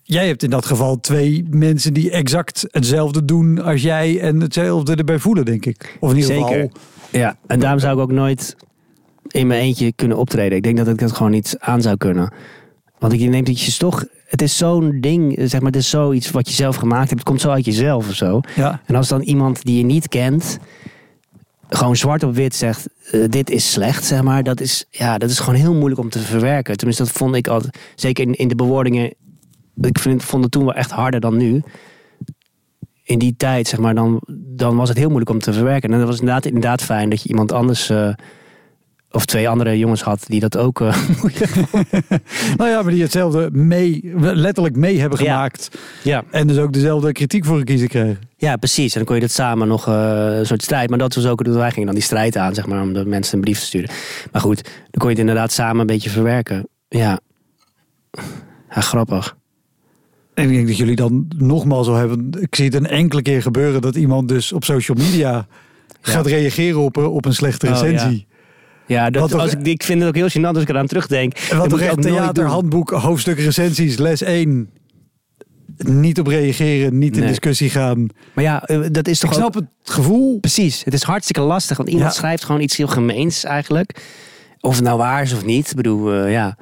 [0.03, 4.95] Jij hebt in dat geval twee mensen die exact hetzelfde doen als jij en hetzelfde
[4.95, 5.97] erbij voelen, denk ik.
[5.99, 6.47] Of in ieder Zeker.
[6.47, 6.71] geval
[7.11, 8.55] Ja, en daarom zou ik ook nooit
[9.27, 10.57] in mijn eentje kunnen optreden.
[10.57, 12.33] Ik denk dat ik dat gewoon niet aan zou kunnen.
[12.99, 14.05] Want ik denk dat je toch...
[14.25, 17.19] Het is zo'n ding, zeg maar, het is zoiets wat je zelf gemaakt hebt.
[17.19, 18.39] Het komt zo uit jezelf of zo.
[18.55, 20.59] Ja, En als dan iemand die je niet kent...
[21.75, 22.87] gewoon zwart op wit zegt...
[23.11, 24.43] eh, dit is slecht, zeg maar.
[24.43, 26.77] Dat is, ja, dat is gewoon heel moeilijk om te verwerken.
[26.77, 27.77] Tenminste, dat vond ik altijd...
[27.95, 29.13] Zeker in, in de bewoordingen...
[29.81, 31.63] Ik vond het toen wel echt harder dan nu.
[33.03, 35.91] In die tijd, zeg maar, dan, dan was het heel moeilijk om te verwerken.
[35.91, 37.89] En dat was inderdaad, inderdaad fijn dat je iemand anders...
[37.89, 38.13] eh,
[39.11, 40.87] of twee andere jongens had die dat ook eh,
[42.57, 45.69] nou ja, maar die hetzelfde mee, letterlijk mee hebben gemaakt.
[46.03, 46.23] Ja.
[46.31, 48.19] En dus ook dezelfde kritiek voor gekiezen kregen.
[48.37, 48.91] Ja, precies.
[48.91, 50.89] En dan kon je dat samen nog eh, een soort strijd.
[50.89, 53.35] Maar dat was ook, wij gingen dan die strijd aan, zeg maar, om de mensen
[53.35, 53.89] een brief te sturen.
[54.31, 56.67] Maar goed, dan kon je het inderdaad samen een beetje verwerken.
[56.87, 57.19] Ja.
[58.69, 59.35] Ja, grappig.
[60.33, 62.31] En ik denk dat jullie dan nogmaals zo hebben.
[62.39, 65.47] Ik zie het een enkele keer gebeuren dat iemand dus op social media
[66.01, 68.09] gaat reageren op, een- op een slechte Oh,
[68.91, 69.09] ja.
[69.09, 71.39] dat, Wat als ik, ik vind het ook heel gênant als ik eraan terugdenk.
[71.39, 74.69] Wat toch ik echt theaterhandboek, hoofdstuk recensies, les 1.
[75.77, 78.07] Niet op reageren, niet in discussie gaan.
[78.33, 79.35] Maar ja, eh, dat is Ik toch ook...
[79.35, 80.39] snap het gevoel.
[80.39, 81.77] Precies, het is hartstikke lastig.
[81.77, 82.17] Want iemand Ja.
[82.17, 84.03] schrijft gewoon iets heel gemeens eigenlijk.
[84.59, 85.69] Of het nou waar is of niet.
[85.69, 86.57] Ik bedoel, eh, ja.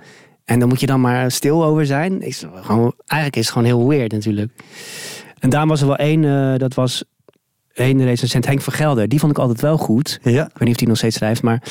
[0.45, 2.21] En dan moet je dan maar stil over zijn.
[2.21, 4.51] Is gewoon, eigenlijk is het gewoon heel weird natuurlijk.
[5.39, 7.03] En daar was er wel één, eh, dat was
[7.73, 9.07] één recensent, Henk van Gelder.
[9.07, 10.19] Die vond ik altijd wel goed.
[10.23, 11.63] Ja, Ik weet niet of hij nog steeds schrijft, maar...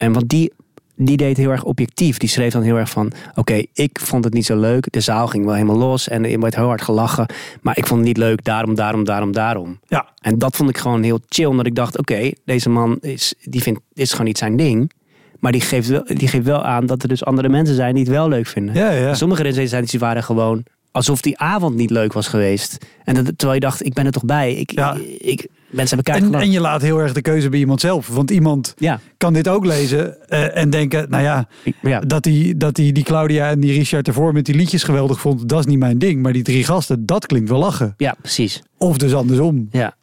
[0.00, 0.52] En want die,
[0.96, 2.18] die deed heel erg objectief.
[2.18, 3.12] Die schreef dan heel erg van...
[3.34, 4.92] Oké, ik vond het niet zo leuk.
[4.92, 7.26] De zaal ging wel helemaal los en er werd heel hard gelachen.
[7.60, 9.80] Maar ik vond het niet leuk, daarom, daarom, daarom, daarom.
[9.88, 10.08] ja.
[10.20, 11.44] En dat vond ik gewoon heel chill.
[11.44, 14.90] Omdat ik dacht, oké, deze man is, die vindt, is gewoon niet zijn ding.
[15.38, 18.04] Maar die geeft, wel, die geeft wel aan dat er dus andere mensen zijn die
[18.04, 18.74] het wel leuk vinden.
[18.74, 19.14] ja, ja.
[19.14, 22.78] Sommige recensies waren gewoon alsof die avond niet leuk was geweest.
[23.04, 24.54] En dat, terwijl je dacht, ik ben er toch bij.
[24.54, 24.96] Ik, Ja.
[25.18, 28.08] ik, mensen hebben keihard En, en je laat heel erg de keuze bij iemand zelf.
[28.08, 31.48] Want iemand Ja, kan dit ook lezen eh, en denken, nou ja,
[31.82, 32.00] ja.
[32.00, 35.48] dat hij dat die, die Claudia en die Richard ervoor met die liedjes geweldig vond,
[35.48, 36.22] dat is niet mijn ding.
[36.22, 37.94] Maar die drie gasten, dat klinkt wel lachen.
[37.96, 38.62] ja, precies.
[38.78, 39.68] Of dus andersom.
[39.70, 39.94] Ja.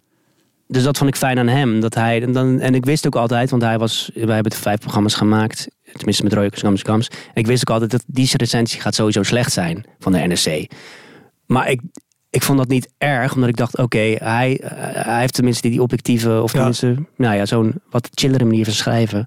[0.68, 1.80] Dus dat vond ik fijn aan hem.
[1.80, 4.80] Dat hij, en, dan, en ik wist ook altijd, want hij was, wij hebben vijf
[4.80, 5.68] programma's gemaakt.
[5.94, 7.08] Tenminste met Royal Gams Gams.
[7.08, 10.72] En ik wist ook altijd dat die recensie gaat sowieso slecht zijn van de NRC.
[11.46, 11.82] Maar ik,
[12.30, 14.62] ik vond dat niet erg, omdat ik dacht, oké, hij,
[14.94, 16.58] hij heeft tenminste die objectieve, of Ja.
[16.58, 19.26] tenminste, nou ja, zo'n wat chillere manier van schrijven.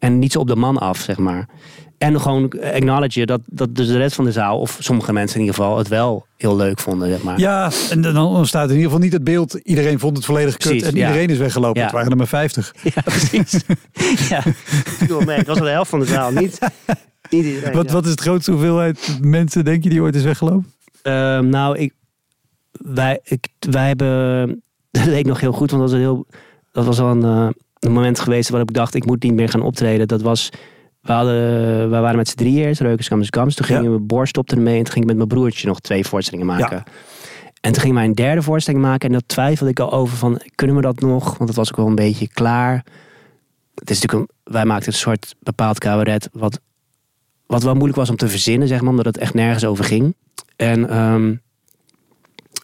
[0.00, 1.48] En niet zo op de man af, zeg maar.
[1.98, 5.44] En gewoon acknowledge dat, dat dus de rest van de zaal, of sommige mensen in
[5.46, 7.38] ieder geval, het wel heel leuk vonden, zeg maar.
[7.38, 9.54] Ja, en dan ontstaat in ieder geval niet het beeld.
[9.54, 11.06] Iedereen vond het volledig kut Precies, en ja.
[11.06, 11.78] iedereen is weggelopen.
[11.78, 11.86] Ja.
[11.86, 12.74] Het waren er maar 50.
[12.94, 13.60] Ja, precies.
[14.30, 14.42] ja,
[15.24, 15.36] mee.
[15.36, 16.30] Het was wel de helft van de zaal.
[16.30, 16.58] Niet,
[17.30, 17.72] niet iedereen.
[17.72, 17.92] Wat, ja.
[17.92, 20.72] wat is het grootste hoeveelheid mensen, denk je, die ooit is weggelopen?
[21.02, 21.92] Ehm, nou, ik,
[22.72, 24.48] wij, ik, wij hebben...
[24.90, 26.26] Dat weet ik nog heel goed, want dat was, een heel,
[26.72, 27.48] dat was al een, eh,
[27.80, 30.08] een moment geweest waarop ik dacht, ik moet niet meer gaan optreden.
[30.08, 30.48] Dat was...
[31.00, 33.54] We, hadden, wij waren met z'n drieën eerst, Reukers, Kams, Kams.
[33.54, 33.90] Toen gingen Ja.
[33.90, 36.82] we, Boor stopte ermee en toen ging ik met mijn broertje nog twee voorstellingen maken.
[37.60, 40.40] En toen ging wij een derde voorstelling maken en dat twijfelde ik al over van,
[40.54, 41.24] kunnen we dat nog?
[41.24, 42.84] Want het was ook wel een beetje klaar.
[43.74, 46.60] Het is natuurlijk een, wij maakten een soort bepaald cabaret wat,
[47.46, 50.14] wat wel moeilijk was om te verzinnen, zeg maar, omdat het echt nergens over ging.
[50.56, 51.34] En, ehm,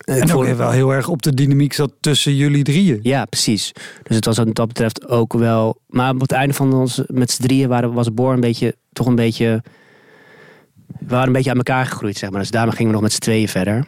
[0.06, 2.98] En ook vond- wel heel erg op de dynamiek zat tussen jullie drieën.
[3.02, 3.72] ja, precies.
[4.02, 5.80] Dus het was wat dat betreft ook wel.
[5.86, 9.06] Maar op het einde van ons met z'n drieën waren, was Boor een beetje, toch
[9.06, 9.62] een beetje.
[10.86, 12.40] We waren een beetje aan elkaar gegroeid, zeg maar.
[12.40, 13.86] Dus daarmee gingen we nog met z'n tweeën verder.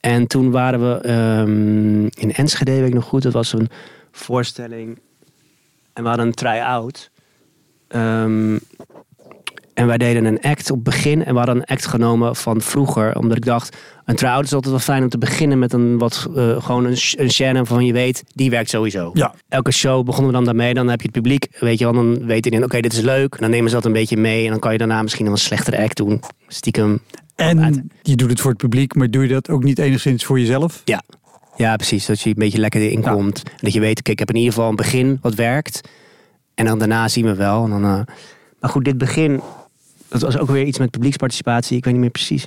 [0.00, 3.22] En toen waren we ehm, in Enschede, weet ik nog goed.
[3.22, 3.68] Dat was een
[4.12, 4.98] voorstelling.
[5.92, 7.10] En we hadden een try-out.
[7.88, 8.58] Ehm,
[9.76, 11.24] en wij deden een act op het begin.
[11.24, 13.16] En we hadden een act genomen van vroeger.
[13.18, 16.26] Omdat ik dacht, een try-out is altijd wel fijn om te beginnen met een wat
[16.36, 19.10] eh, gewoon een, een scène waarvan je weet, die werkt sowieso.
[19.14, 19.34] Ja.
[19.48, 20.74] Elke show begonnen we dan daarmee.
[20.74, 23.38] Dan heb je het publiek, weet je wel, dan weet iedereen, oké, dit is leuk.
[23.38, 24.44] Dan nemen ze dat een beetje mee.
[24.44, 26.20] En dan kan je daarna misschien nog een slechtere act doen.
[26.48, 27.00] Stiekem.
[27.34, 30.38] En je doet het voor het publiek, maar doe je dat ook niet enigszins voor
[30.40, 30.82] jezelf?
[30.84, 31.02] Ja.
[31.56, 32.06] Ja, precies.
[32.06, 33.12] Dat je een beetje lekker erin Ja.
[33.12, 33.42] komt.
[33.44, 35.80] En dat je weet, kijk, ik heb in ieder geval een begin wat werkt.
[36.54, 37.64] En dan daarna zien we wel.
[37.64, 38.00] En dan, eh,
[38.60, 39.40] Maar goed, dit begin,
[40.08, 41.76] dat was ook weer iets met publieksparticipatie.
[41.76, 42.46] Ik weet niet meer precies.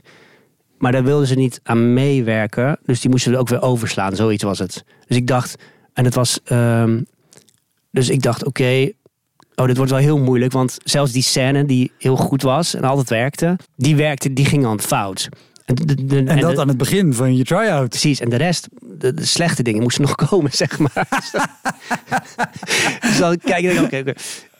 [0.77, 2.79] Maar daar wilden ze niet aan meewerken.
[2.85, 4.15] Dus die moesten we ook weer overslaan.
[4.15, 4.83] Zoiets was het.
[5.07, 5.55] Dus ik dacht,
[5.93, 6.39] en het was.
[6.43, 7.01] ehm,
[7.91, 8.91] dus ik dacht, oké.
[9.55, 10.51] oh, dit wordt wel heel moeilijk.
[10.51, 13.57] Want zelfs die scène die heel goed was en altijd werkte.
[13.75, 15.29] Die werkte, die ging dan fout.
[15.65, 17.89] En, de, de- En dat de- aan het begin van je try-out.
[17.89, 21.07] Precies, en de rest, de, slechte dingen moesten nog komen, zeg maar.
[23.01, 24.13] dus dan kijk ik, oké, oké.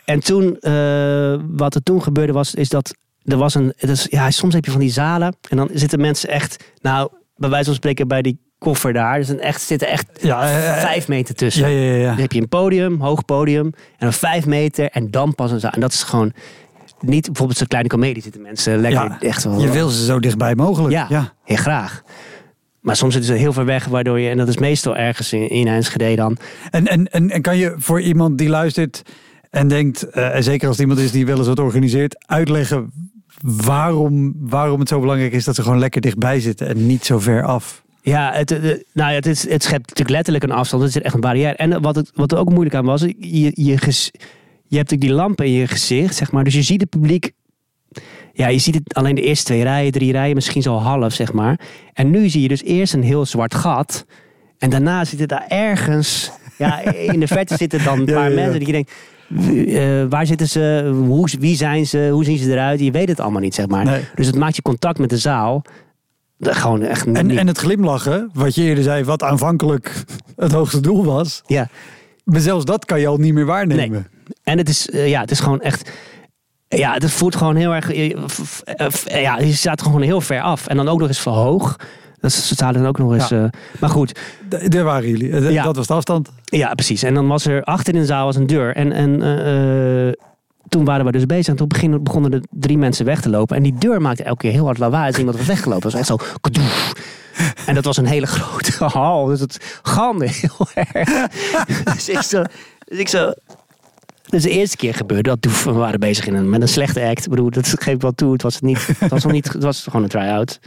[0.10, 2.94] En toen, eh, wat er toen gebeurde was, is dat
[3.24, 3.74] er was een,
[4.10, 7.66] ja, soms heb je van die zalen en dan zitten mensen echt, nou, bij wijze
[7.66, 11.08] van spreken bij die koffer daar, dus dan echt, zitten echt Ja, eh, eh, vijf
[11.08, 11.70] meter tussen.
[11.70, 12.10] ja, ja, ja.
[12.10, 15.60] Dan heb je een podium, hoog podium, en dan vijf meter en dan pas een
[15.60, 15.72] zaal.
[15.72, 16.34] En dat is gewoon
[17.00, 19.62] niet, bijvoorbeeld zo'n kleine comedie zitten mensen lekker echt wel.
[19.62, 20.94] Je wil ze zo dichtbij mogelijk.
[20.94, 21.34] Ja, ja.
[21.44, 22.04] heel graag.
[22.80, 25.50] Maar soms zitten ze heel ver weg, waardoor je, en dat is meestal ergens in,
[25.50, 26.38] in Enschede dan.
[26.72, 29.02] En, en, en, en kan je voor iemand die luistert
[29.50, 32.92] en denkt, eh, en zeker als het iemand is die wel eens wat organiseert, uitleggen
[33.42, 37.20] waarom, waarom het zo belangrijk is dat ze gewoon lekker dichtbij zitten en niet zo
[37.20, 37.84] ver af?
[38.02, 40.84] Ja, het, eh, nou ja, het, is, het schept natuurlijk letterlijk een afstand.
[40.84, 41.56] Het is echt een barrière.
[41.56, 44.12] En wat, het, wat er ook moeilijk aan was, je, je, ges-
[44.68, 46.44] je hebt die lampen in je gezicht, zeg maar.
[46.44, 47.32] Dus je ziet het publiek.
[48.34, 51.34] Ja, je ziet het alleen de eerste twee rijen, drie rijen, misschien zo half, zeg
[51.34, 51.60] maar.
[51.94, 54.06] En nu zie je dus eerst een heel zwart gat.
[54.58, 56.32] En daarna zitten daar ergens.
[56.58, 58.36] Ja, in de verte zitten dan een Ja, paar ja, ja.
[58.36, 58.92] mensen die je denkt.
[59.38, 60.92] Eh, waar zitten ze?
[61.06, 62.10] Hoe, wie zijn ze?
[62.12, 62.80] Hoe zien ze eruit?
[62.80, 63.86] Je weet het allemaal niet, zeg maar.
[63.86, 64.02] Nee.
[64.16, 65.62] Dus het maakt je contact met de zaal.
[66.40, 67.38] eh, Gewoon echt En, niet.
[67.38, 70.04] en het glimlachen, wat je eerder zei, wat aanvankelijk
[70.36, 71.42] het hoogste doel was.
[71.48, 71.68] ja.
[72.24, 74.08] Maar zelfs dat kan je al niet meer waarnemen.
[74.44, 75.92] En het is, eh, ja, het is gewoon echt.
[76.68, 77.94] Ja, het voelt gewoon heel erg.
[79.22, 80.68] ja, je staat gewoon heel ver af.
[80.68, 81.76] En dan ook nog eens verhoog.
[82.22, 83.28] Dat staat dan ook nog eens.
[83.30, 83.44] Ja.
[83.44, 83.50] eh,
[83.80, 85.32] maar goed, D- daar waren jullie.
[85.32, 85.64] Eh, Ja.
[85.64, 86.30] Dat was de afstand.
[86.44, 87.04] ja, precies.
[87.04, 88.76] En dan was er achter in de zaal was een deur.
[88.76, 90.14] En, en eh,
[90.70, 91.48] toen waren we dus bezig.
[91.48, 93.56] En toen begonnen er drie mensen weg te lopen.
[93.58, 95.82] En die deur maakte elke keer heel hard lawaai als iemand was weggelopen.
[95.82, 96.38] Dat was echt zo.
[96.42, 96.94] kadoef.
[97.66, 99.26] En dat was een hele grote hal.
[99.26, 101.28] Dus het galmde heel erg.
[101.96, 102.44] dus ik zo.
[102.86, 103.32] Dus ik zo
[104.30, 105.64] dus de eerste keer gebeurde dat.
[105.64, 107.24] We waren bezig in een, met een slechte act.
[107.24, 108.32] Ik bedoel, dat geef ik wel toe.
[108.34, 110.60] Het was, het niet, het was, nog niet, het was gewoon een try-out.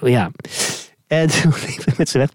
[0.00, 0.30] Ja.
[1.12, 2.28] En toen liep ik met z'n weg.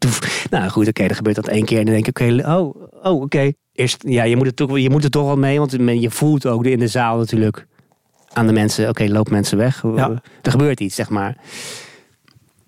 [0.49, 1.80] Nou goed, oké, dan gebeurt dat één keer.
[1.80, 3.51] En dan denk ik, oké, oh, oh oké.
[3.73, 5.59] Eerst, ja, je moet, het toch, je moet er toch wel mee.
[5.59, 7.67] Want je voelt ook in de zaal natuurlijk
[8.34, 8.89] aan de mensen.
[8.89, 9.84] Oké, loop mensen weg.
[9.95, 10.21] Ja.
[10.41, 11.38] Er gebeurt iets, zeg maar.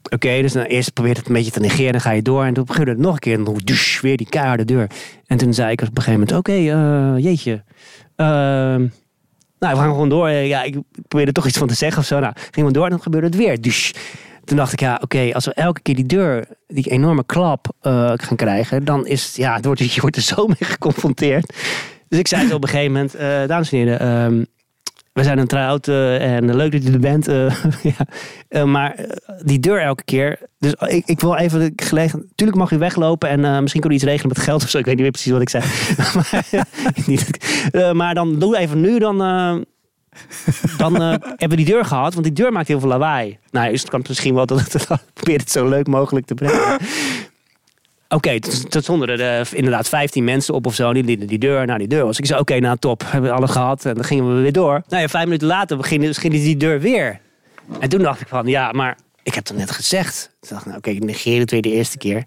[0.10, 1.92] Oké, dus dan eerst probeert het een beetje te negeren.
[1.92, 2.44] Dan ga je door.
[2.44, 3.38] En toen gebeurde het nog een keer.
[3.38, 4.88] En dan dush, weer die keiharde deur.
[5.28, 6.38] En toen zei ik op een gegeven moment...
[6.38, 7.64] Oké, eh, jeetje.
[8.16, 8.88] Ehm,
[9.60, 10.30] nou, we gaan gewoon door.
[10.30, 12.20] Ja, ik probeerde toch iets van te zeggen of zo.
[12.20, 13.62] Nou, gingen we door en dan gebeurde het weer.
[13.62, 13.94] Dus
[14.50, 18.12] toen dacht ik, ja, oké, als we elke keer die deur, die enorme klap eh,
[18.16, 21.54] gaan krijgen, dan is het, ja, het wordt, je wordt er zo mee geconfronteerd.
[22.08, 24.44] Dus ik zei zo op een gegeven moment, eh, dames en heren, ehm,
[25.14, 27.26] we zijn een try-out eh, en leuk dat u er bent.
[28.50, 28.66] ja.
[28.66, 29.06] Maar
[29.44, 30.40] die deur elke keer.
[30.60, 32.26] Dus ik, ik wil even de.
[32.36, 34.78] Tuurlijk mag u weglopen en misschien kunnen we iets regelen met geld of zo.
[34.78, 35.64] Ik weet niet meer precies wat ik zei.
[36.16, 36.44] maar,
[37.06, 39.18] niet- maar dan doe even nu, dan.
[40.78, 43.38] Dan eh, hebben we die deur gehad, want die deur maakt heel veel lawaai.
[43.52, 46.78] Nou, dus het kan misschien wel dat probeer het zo leuk mogelijk te brengen.
[48.10, 50.94] Oké, tot, tot stonden er eh, inderdaad 15 mensen op of zo.
[50.94, 52.20] Die lieten die deur naar die deur was.
[52.20, 53.86] Ik zei, oké, nou top, hebben we alles gehad.
[53.86, 54.84] En dan gingen we weer door.
[54.88, 57.20] Nou ja, vijf minuten later begint begint die deur weer.
[57.80, 60.30] En toen dacht ik van, ja, maar ik heb het net gezegd.
[60.40, 62.24] Toen dacht nou oké, ik negeer het weer de eerste keer.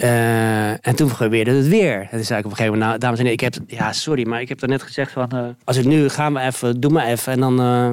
[0.00, 2.00] Eh, en toen gebeurde het weer.
[2.00, 3.92] En toen zei ik op een gegeven moment, nou, dames en heren, ik heb, ja,
[3.92, 6.90] sorry, maar ik heb net gezegd van, eh, als ik nu, gaan we even, doe
[6.90, 7.32] maar even.
[7.32, 7.90] En dan, eh,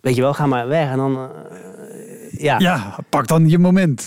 [0.00, 0.90] weet je wel, ga maar weg.
[0.90, 2.58] En dan, ja.
[2.58, 2.58] ja.
[2.58, 4.06] Ja, pak dan je moment.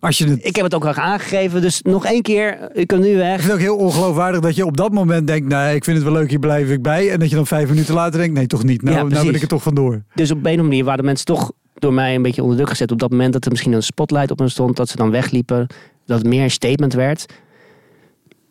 [0.00, 0.44] Als je het...
[0.44, 3.42] ik heb het ook al aangegeven, dus nog één keer, u kunt nu Ik weg.
[3.42, 6.14] het ook heel ongeloofwaardig dat je op dat moment denkt, nee, ik vind het wel
[6.14, 7.10] leuk, hier blijf ik bij.
[7.10, 8.82] En dat je dan vijf minuten later denkt, nee, toch niet.
[8.82, 10.02] Nou, Ja, nou ben ik er toch vandoor.
[10.14, 12.56] Dus op een of andere manier waren de mensen toch door mij een beetje onder
[12.56, 12.92] druk gezet.
[12.92, 15.66] Op dat moment dat er misschien een spotlight op hen stond, dat ze dan wegliepen.
[16.06, 17.26] Dat het meer een statement werd.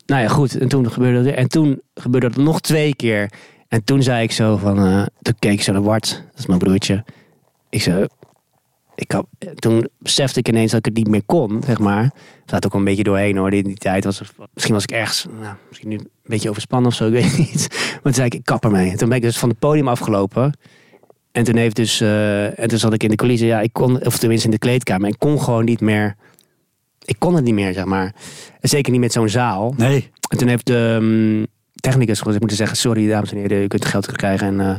[0.06, 0.58] Nou ja, goed.
[0.58, 1.36] En toen gebeurde weer.
[1.36, 3.32] En toen gebeurde het nog twee keer.
[3.68, 4.78] En toen zei ik zo van...
[4.78, 6.24] eh, toen keek ik zo naar Bart.
[6.30, 7.04] Dat is mijn broertje.
[7.70, 8.08] Ik zei...
[8.96, 9.26] Ik had,
[9.56, 12.04] toen besefte ik ineens dat ik het niet meer kon, zeg maar.
[12.04, 12.14] Het
[12.46, 13.54] zat ook een beetje doorheen hoor.
[13.54, 14.22] In die tijd was
[14.54, 17.68] misschien was ik ergens, nou, misschien nu een beetje overspannen of zo, ik weet niet.
[17.70, 18.90] Maar toen zei ik, ik kap ermee.
[18.92, 20.58] En toen ben ik dus van het podium afgelopen.
[21.32, 24.06] En toen heeft dus, eh, en toen zat ik in de coulissen, ja, ik kon,
[24.06, 26.16] of tenminste in de kleedkamer, ik kon gewoon niet meer,
[27.06, 28.14] ik kon het niet meer, zeg maar.
[28.60, 29.74] En zeker niet met zo'n zaal.
[29.78, 30.12] Nee.
[30.30, 31.46] En toen heeft de mm,
[31.76, 34.48] technicus gewoon moeten zeggen, sorry dames en heren, u kunt het geld terugkrijgen.
[34.48, 34.76] En eh,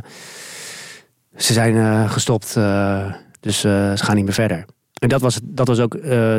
[1.35, 4.65] ze zijn eh, gestopt, eh, dus ze gaan niet meer verder.
[4.95, 5.91] En dat was, dat was ook,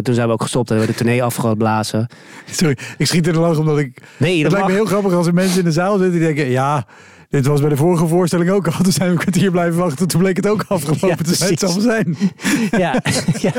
[0.03, 2.07] toen zijn we ook gestopt en we de tournee afgeblazen.
[2.51, 4.03] Sorry, ik schiet in de omdat ik...
[4.17, 6.21] Nee, Het dat lijkt me heel grappig als er mensen in de zaal zitten die
[6.21, 6.87] denken, ja,
[7.29, 8.73] Dit was bij de vorige voorstelling ook al.
[8.83, 10.09] Toen zijn we een kwartier blijven wachten.
[10.09, 11.51] Toen bleek het ook afgelopen Ja, te zijn.
[11.51, 12.17] Het zal zijn.
[12.85, 13.03] ja,
[13.47, 13.53] ja.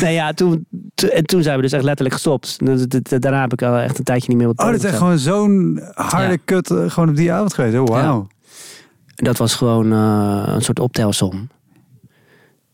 [0.00, 2.58] Nee, ja toen, to- en toen zijn we dus echt letterlijk gestopt.
[2.66, 4.88] Dus Daarna heb ik al echt een tijdje niet meer op het Oh, dat is
[4.88, 7.78] echt gewoon zo'n harde kut eh, gewoon op die avond geweest.
[7.78, 8.26] Oh, wauw.
[9.14, 11.48] Dat was gewoon eh, een soort optelsom.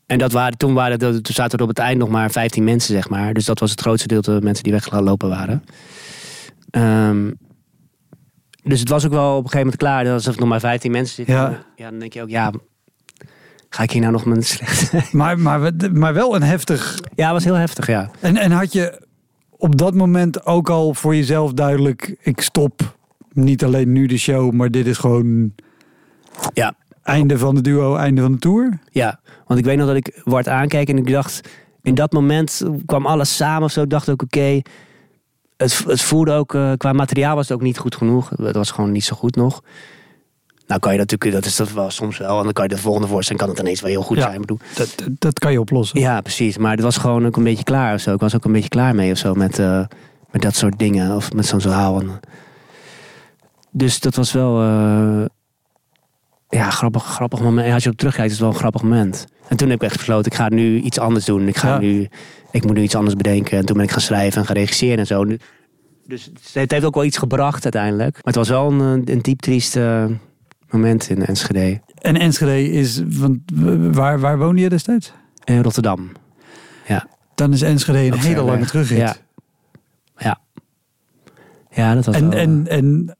[0.07, 2.94] En dat waren, toen, waren, toen zaten er op het eind nog maar 15 mensen,
[2.94, 3.32] zeg maar.
[3.34, 5.64] Dus dat was het grootste deel van de mensen die weggelopen waren.
[6.70, 7.30] Ehm,
[8.68, 10.08] dus het was ook wel op een gegeven moment klaar.
[10.08, 11.34] Als er nog maar 15 mensen zitten.
[11.34, 11.64] Ja.
[11.76, 11.90] Ja.
[11.90, 12.52] dan denk je ook, ja,
[13.68, 15.12] ga ik hier nou nog met een slecht...
[15.12, 16.98] Maar, maar, maar wel een heftig...
[17.14, 18.10] ja, het was heel heftig, ja.
[18.20, 19.02] En, en had je
[19.50, 22.16] op dat moment ook al voor jezelf duidelijk...
[22.20, 22.96] Ik stop
[23.32, 25.54] niet alleen nu de show, maar dit is gewoon...
[26.52, 26.74] Ja.
[27.02, 28.78] Einde van de duo, einde van de tour?
[28.90, 31.48] Ja, want ik weet nog dat ik Wart aankeek en ik dacht...
[31.82, 33.82] In dat moment kwam alles samen of zo.
[33.82, 34.60] Ik dacht ook, oké...
[35.59, 36.54] het, het voelde ook...
[36.54, 38.30] eh, qua materiaal was het ook niet goed genoeg.
[38.42, 39.62] Het was gewoon niet zo goed nog.
[40.66, 41.32] Nou kan je natuurlijk...
[41.32, 42.38] Dat is dat wel soms wel.
[42.38, 43.44] En dan kan je de volgende voorstelling...
[43.44, 44.22] kan het ineens wel heel goed Ja.
[44.22, 44.40] zijn.
[44.40, 46.00] Bedoel, Dat, dat, dat kan je oplossen.
[46.00, 46.59] ja, precies.
[46.59, 48.14] Maar het was gewoon ook een beetje klaar of zo.
[48.14, 49.84] Ik was ook een beetje klaar mee of zo met, eh,
[50.30, 51.16] met dat soort dingen.
[51.16, 52.00] Of met zo'n verhaal.
[52.00, 52.20] En,
[53.70, 54.61] dus dat was wel...
[54.62, 55.24] eh,
[56.48, 57.66] ja, grappig, grappig moment.
[57.66, 59.26] Ja, als je op terugkijkt, is het wel een grappig moment.
[59.49, 61.49] En toen heb ik echt besloten, ik ga nu iets anders doen.
[61.49, 61.78] Ik, ga Ja.
[61.78, 62.09] nu,
[62.51, 63.59] ik moet nu iets anders bedenken.
[63.59, 65.24] En toen ben ik gaan schrijven en gaan regisseren en zo.
[66.07, 68.12] Dus het heeft ook wel iets gebracht uiteindelijk.
[68.12, 70.05] Maar het was wel een, eh, een diep triest eh,
[70.70, 71.80] moment in Enschede.
[71.99, 73.03] En Enschede is...
[73.07, 73.38] Want
[73.92, 75.12] waar, waar woonde je destijds?
[75.44, 76.11] In Rotterdam.
[77.38, 78.99] Dan is Enschede een hele lange terugrit.
[78.99, 79.16] Ja.
[80.16, 80.38] Ja.
[81.70, 83.16] Ja, dat was En, wel, en, en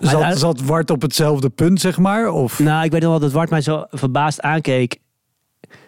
[0.00, 2.28] zat, zat Wart op hetzelfde punt, zeg maar?
[2.28, 2.58] Of?
[2.58, 4.98] Nou, ik weet nog wel dat Wart mij zo verbaasd aankeek.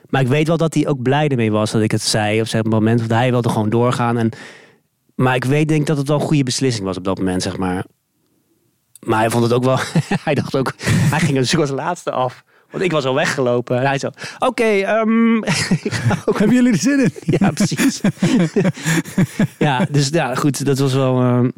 [0.08, 2.40] Maar ik weet wel dat hij ook blij ermee was dat ik het zei.
[2.40, 2.98] Op een moment.
[2.98, 4.18] Want hij wilde gewoon doorgaan.
[4.18, 4.30] En,
[5.14, 7.56] maar ik weet denk dat het wel een goede beslissing was op dat moment, zeg
[7.56, 7.84] maar.
[9.06, 9.78] Maar hij vond het ook wel...
[10.24, 10.74] hij dacht ook...
[10.84, 12.44] Hij ging er dus als laatste af.
[12.70, 13.78] Want ik was al weggelopen.
[13.78, 14.10] En hij zo...
[14.38, 15.36] Oké, ehm,
[16.26, 17.12] ook Hebben jullie er zin in?
[17.20, 18.00] ja, precies.
[19.58, 21.20] ja, dus ja, goed, dat was wel.
[21.20, 21.50] ehm,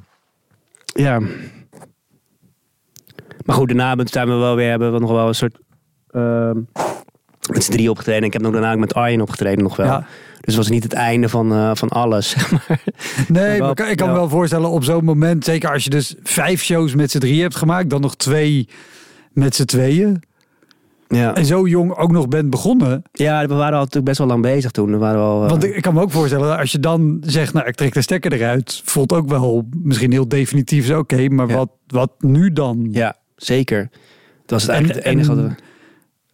[0.84, 1.20] ja.
[3.44, 5.58] Maar goed, daarna zijn we wel weer, hebben we nog wel een soort.
[6.10, 6.58] ehm,
[7.54, 8.20] met z'n drie opgetreden.
[8.20, 9.86] En ik heb nog daarna ook met Arjen opgetreden nog wel.
[9.86, 9.98] Ja.
[10.40, 12.80] Dus het was niet het einde van, eh, van alles, maar.
[13.28, 15.90] Nee, maar ik kan- ik kan me wel voorstellen op zo'n moment, zeker als je
[15.90, 18.68] dus vijf shows met z'n drie hebt gemaakt, dan nog twee
[19.32, 20.22] met z'n tweeën.
[21.08, 21.34] Ja.
[21.34, 23.02] En zo jong ook nog bent begonnen.
[23.12, 24.90] ja, we waren al natuurlijk best wel lang bezig toen.
[24.90, 27.66] We waren wel, eh, Want ik kan me ook voorstellen, als je dan zegt, nou
[27.66, 31.54] ik trek de stekker eruit, voelt ook wel misschien heel definitief, zo, oké, maar Ja.
[31.56, 32.88] wat, wat nu dan?
[32.90, 33.88] Ja, zeker.
[34.46, 35.68] Dat was het En- eigenlijk het enige en- wat we...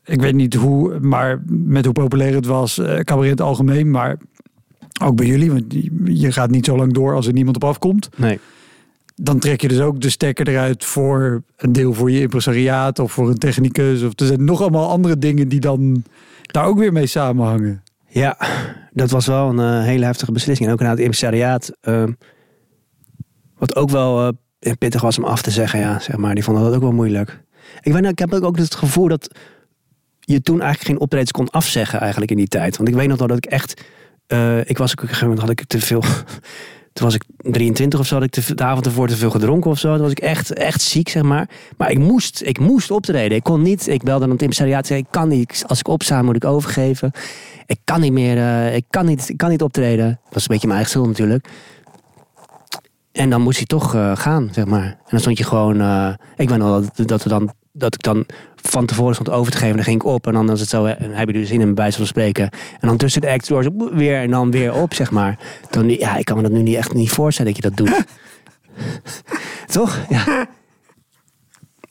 [0.07, 3.90] Ik weet niet hoe, maar met hoe populair het was, eh cabaret in het algemeen,
[3.90, 4.16] maar
[5.02, 5.64] ook bij jullie, want
[6.04, 8.09] je- gaat niet zo lang door als er niemand op afkomt.
[8.16, 8.38] Nee.
[9.14, 13.12] dan trek je dus ook de stekker eruit voor een deel voor je impresariaat of
[13.12, 14.02] voor een technicus.
[14.02, 16.04] Of er zijn nog allemaal andere dingen die dan
[16.42, 17.82] daar ook weer mee samenhangen.
[18.09, 18.36] Ja,
[18.92, 20.68] dat was wel een eh, hele heftige beslissing.
[20.68, 21.70] En ook naar het impresariaat.
[21.80, 22.12] ehm,
[23.59, 26.34] wat ook wel eh, pittig was om af te zeggen, ja, zeg maar.
[26.34, 27.42] Die vonden dat ook wel moeilijk.
[27.80, 29.38] Ik, weet, nou, ik heb ook het gevoel dat
[30.27, 32.77] je toen eigenlijk geen optredens kon afzeggen eigenlijk in die tijd.
[32.77, 33.83] Want ik weet nog wel dat ik echt...
[34.27, 36.03] eh, ik was op een gegeven moment had ik te veel...
[36.93, 39.79] Toen was ik 23 of zo, had ik de avond ervoor te veel gedronken of
[39.79, 39.93] zo.
[39.93, 41.49] Toen was ik echt, echt ziek, zeg maar.
[41.77, 43.37] Maar ik moest, ik moest optreden.
[43.37, 44.87] Ik kon niet, ik belde aan het impresariaat.
[44.87, 47.12] Zei, ik kan niet, als ik opsta moet ik overgeven.
[47.66, 50.07] Ik kan niet meer, eh, ik, kan niet, ik kan niet optreden.
[50.24, 51.49] Dat was een beetje mijn eigen schuld natuurlijk.
[53.12, 54.85] En dan moest hij toch eh, gaan, zeg maar.
[54.85, 55.81] En dan stond je gewoon,
[56.37, 58.27] ik weet nog dat, dat, dan, dat ik dan
[58.77, 59.74] van tevoren stond over te geven.
[59.74, 61.61] Dan ging ik op en dan was het zo, eh, en heb je er zin
[61.61, 62.51] in bij van spreken.
[62.81, 65.39] En dan tussen de acts door weer en dan weer op, zeg maar.
[65.70, 68.05] Dan, ja, ik kan me dat nu niet echt niet voorstellen dat je dat doet.
[69.77, 69.99] Toch?
[70.09, 70.47] Ja.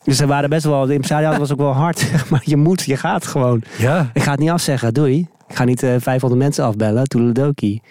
[0.04, 2.98] Dus er waren best wel, de impresariaat was ook wel hard, maar je moet, je
[2.98, 3.64] gaat gewoon.
[3.78, 4.10] Ja.
[4.14, 5.28] Ik ga het niet afzeggen, doei.
[5.48, 7.82] Ik ga niet eh 500 mensen afbellen, toedeledokie.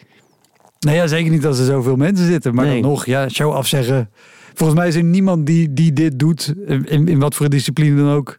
[0.80, 2.54] Nee, ja, zeker niet als er zoveel mensen zitten.
[2.54, 2.80] Maar Nee.
[2.80, 4.10] dan nog, ja, show afzeggen.
[4.54, 8.12] Volgens mij is er niemand die, die dit doet, in, in wat voor discipline dan
[8.12, 8.38] ook,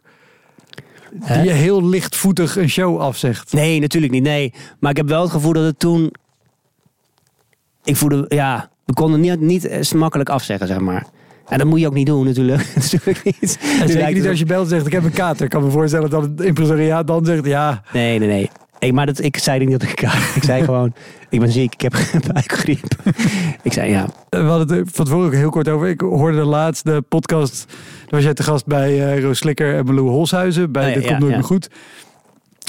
[1.20, 1.42] Hè?
[1.42, 3.52] die heel lichtvoetig een show afzegt.
[3.52, 4.52] Nee, natuurlijk niet, nee.
[4.80, 6.14] Maar ik heb wel het gevoel dat het toen...
[7.84, 11.06] Ik voelde, ja, we konden niet, niet eens makkelijk afzeggen, zeg maar.
[11.48, 12.72] En dat moet je ook niet doen, natuurlijk.
[12.74, 13.58] natuurlijk niet.
[13.80, 15.44] En zeker niet als je belt zegt, ik heb een kater.
[15.44, 18.50] Ik kan me voorstellen dat het impresariaat dan zegt, ja, Nee, nee, nee.
[18.92, 20.00] Maar dat, ik zei niet dat ik...
[20.34, 20.94] Ik zei gewoon,
[21.28, 21.92] ik ben ziek, ik heb
[22.32, 22.96] buikgriep.
[23.62, 25.88] ik zei, ja, We hadden het er van tevoren ook heel kort over.
[25.88, 27.64] Ik hoorde de laatste podcast.
[27.68, 30.72] Daar was jij te gast bij eh Roos Slikker en Malou Holshuizen.
[30.72, 31.38] Bij Oh ja, Dit ja, komt nooit ja.
[31.38, 31.68] meer goed.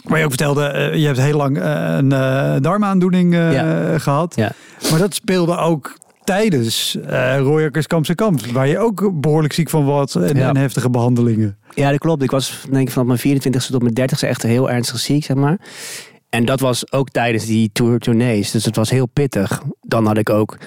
[0.07, 4.35] Waar je ook vertelde, eh, je hebt heel lang eh, een eh, darmaandoening eh, gehad.
[4.89, 5.97] Maar dat speelde ook
[6.27, 8.51] tijdens uh, Royakkers Kamps en Kamps.
[8.51, 10.49] Waar je ook behoorlijk ziek van was en, Ja.
[10.49, 11.57] en heftige behandelingen.
[11.75, 12.23] Ja, dat klopt.
[12.23, 15.37] Ik was denk ik vanaf mijn 24ste tot mijn 30ste echt heel ernstig ziek, zeg
[15.37, 15.57] maar.
[16.29, 18.51] En dat was ook tijdens die tour tournees.
[18.51, 19.61] Dus het was heel pittig.
[19.81, 20.57] Dan had ik ook...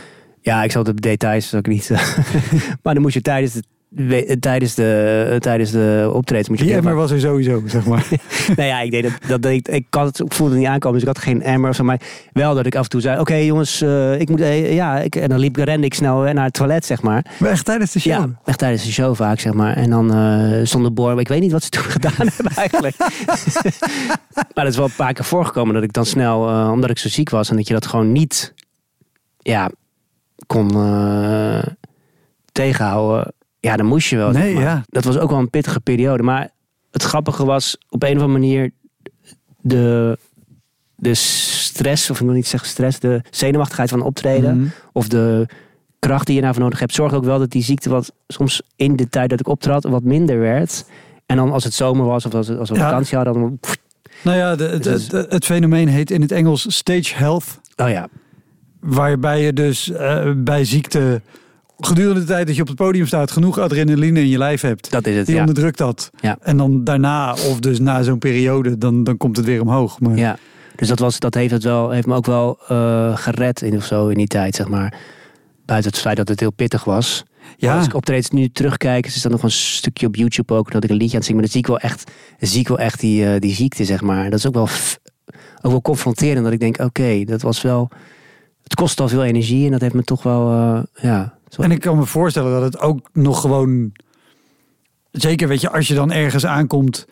[0.40, 1.90] Ja, ik zal de details ook niet...
[1.90, 2.16] eh,
[2.82, 6.08] maar dan moest je tijdens de, we- tijdens de, tijdens de.
[6.48, 8.06] Moet je Die emmer was er sowieso, zeg maar.
[8.56, 11.00] nou ja, ik deed dat, dat deed, ik had het, ik voelde het niet aankomen,
[11.00, 11.84] dus ik had geen emmer of zo.
[11.84, 12.00] Maar
[12.32, 15.16] wel dat ik af en toe zei, oké jongens, eh, ik moet, eh, ja, ik,
[15.16, 17.24] en dan liep, rende ik snel eh, naar het toilet, zeg maar.
[17.38, 18.12] Maar echt tijdens de show.
[18.12, 19.76] Ja, echt tijdens de show vaak, zeg maar.
[19.76, 22.96] En dan eh stond de boor, ik weet niet wat ze toen gedaan hebben eigenlijk.
[24.54, 26.98] maar dat is wel een paar keer voorgekomen dat ik dan snel, eh, omdat ik
[26.98, 28.54] zo ziek was en dat je dat gewoon niet,
[29.38, 29.70] ja,
[30.46, 31.62] kon eh,
[32.52, 33.32] tegenhouden.
[33.60, 34.32] Ja, dan moest je wel.
[34.32, 34.62] zeg Nee, maar.
[34.62, 34.84] ja.
[34.88, 36.22] Dat was ook wel een pittige periode.
[36.22, 36.48] Maar
[36.90, 38.70] het grappige was op een of andere manier
[39.60, 40.18] de,
[40.96, 44.68] de stress, of ik wil niet zeggen stress, de zenuwachtigheid van optreden Mhm.
[44.92, 45.46] of de
[45.98, 48.96] kracht die je daarvoor nodig hebt, zorgt ook wel dat die ziekte wat soms in
[48.96, 50.84] de tijd dat ik optrad wat minder werd.
[51.26, 52.82] En dan als het zomer was of als, het- als we Ja.
[52.88, 53.58] vakantie hadden, dan...
[54.24, 57.60] Nou ja, de, Dus- het fenomeen heet in het Engels stage health.
[57.76, 58.08] Oh ja,
[58.80, 61.20] Waarbij je dus eh, bij ziekte
[61.86, 64.90] gedurende de tijd dat je op het podium staat genoeg adrenaline in je lijf hebt.
[64.90, 65.26] dat is het.
[65.26, 65.40] Die Ja.
[65.40, 66.10] onderdrukt dat.
[66.20, 66.36] Ja.
[66.40, 70.00] En dan daarna, of dus na zo'n periode, dan, dan komt het weer omhoog.
[70.00, 70.38] Maar ja.
[70.76, 73.84] Dus dat, was, dat heeft, het wel, heeft me ook wel eh, gered in, of
[73.84, 74.94] zo in die tijd, zeg maar.
[75.66, 77.22] Buiten het feit dat het heel pittig was.
[77.56, 77.76] Ja.
[77.76, 80.90] Als ik optredens nu terugkijk, is er nog een stukje op YouTube ook dat ik
[80.90, 81.40] een liedje aan het zingen.
[81.40, 83.84] Maar dan zie ik wel echt, dan zie ik wel echt die, eh, die ziekte,
[83.84, 84.30] zeg maar.
[84.30, 84.68] Dat is ook wel,
[85.62, 86.44] ook wel confronterend.
[86.44, 87.90] Dat ik denk, oké, dat was wel.
[88.62, 90.50] Het kost al veel energie en dat heeft me toch wel.
[90.50, 93.92] eh, ja, En ik kan me voorstellen dat het ook nog gewoon...
[95.10, 97.06] Zeker, weet je, als je dan ergens aankomt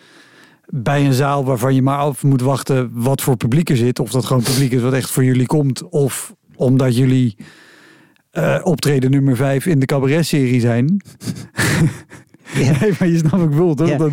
[0.66, 3.98] bij een zaal waarvan je maar af moet wachten wat voor publiek er zit.
[3.98, 5.88] Of dat gewoon publiek is wat echt voor jullie komt.
[5.88, 7.36] Of omdat jullie
[8.30, 11.02] eh, optreden nummer 5 in de cabaret-serie zijn.
[12.54, 12.72] Ja.
[12.80, 13.96] Nee, maar je snapt ik bedoel, toch?
[13.96, 14.12] Dat,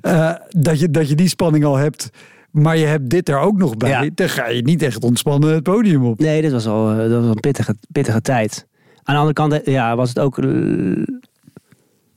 [0.00, 2.10] eh, dat, je, dat je die spanning al hebt,
[2.50, 3.90] maar je hebt dit er ook nog bij.
[3.90, 4.08] Ja.
[4.14, 6.18] Dan ga je niet echt ontspannen het podium op.
[6.18, 8.66] Nee, dit was al eh, dat was een pittige, pittige tijd.
[9.02, 10.38] Aan de andere kant, eh, ja, was het ook.
[10.38, 11.02] eh,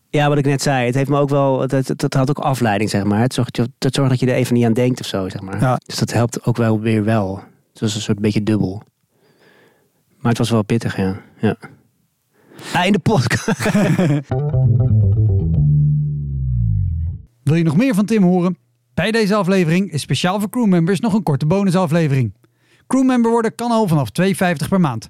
[0.09, 1.61] ja, wat ik net zei, het heeft me ook wel.
[1.61, 3.19] Het, het, het had ook afleiding, zeg maar.
[3.21, 5.59] Het zorgt, het zorgt dat je er even niet aan denkt of zo, zeg maar.
[5.59, 5.79] Ja.
[5.85, 7.35] Dus dat helpt ook wel weer wel.
[7.71, 8.83] Het was een soort beetje dubbel.
[10.17, 11.21] Maar het was wel pittig, ja.
[11.39, 11.55] ja.
[12.73, 13.71] Ah, in de podcast.
[17.43, 18.57] Wil je nog meer van Tim horen?
[18.93, 22.33] Bij deze aflevering is speciaal voor crewmembers nog een korte bonusaflevering.
[22.87, 25.09] Crewmember worden kan al vanaf 2,50 per maand.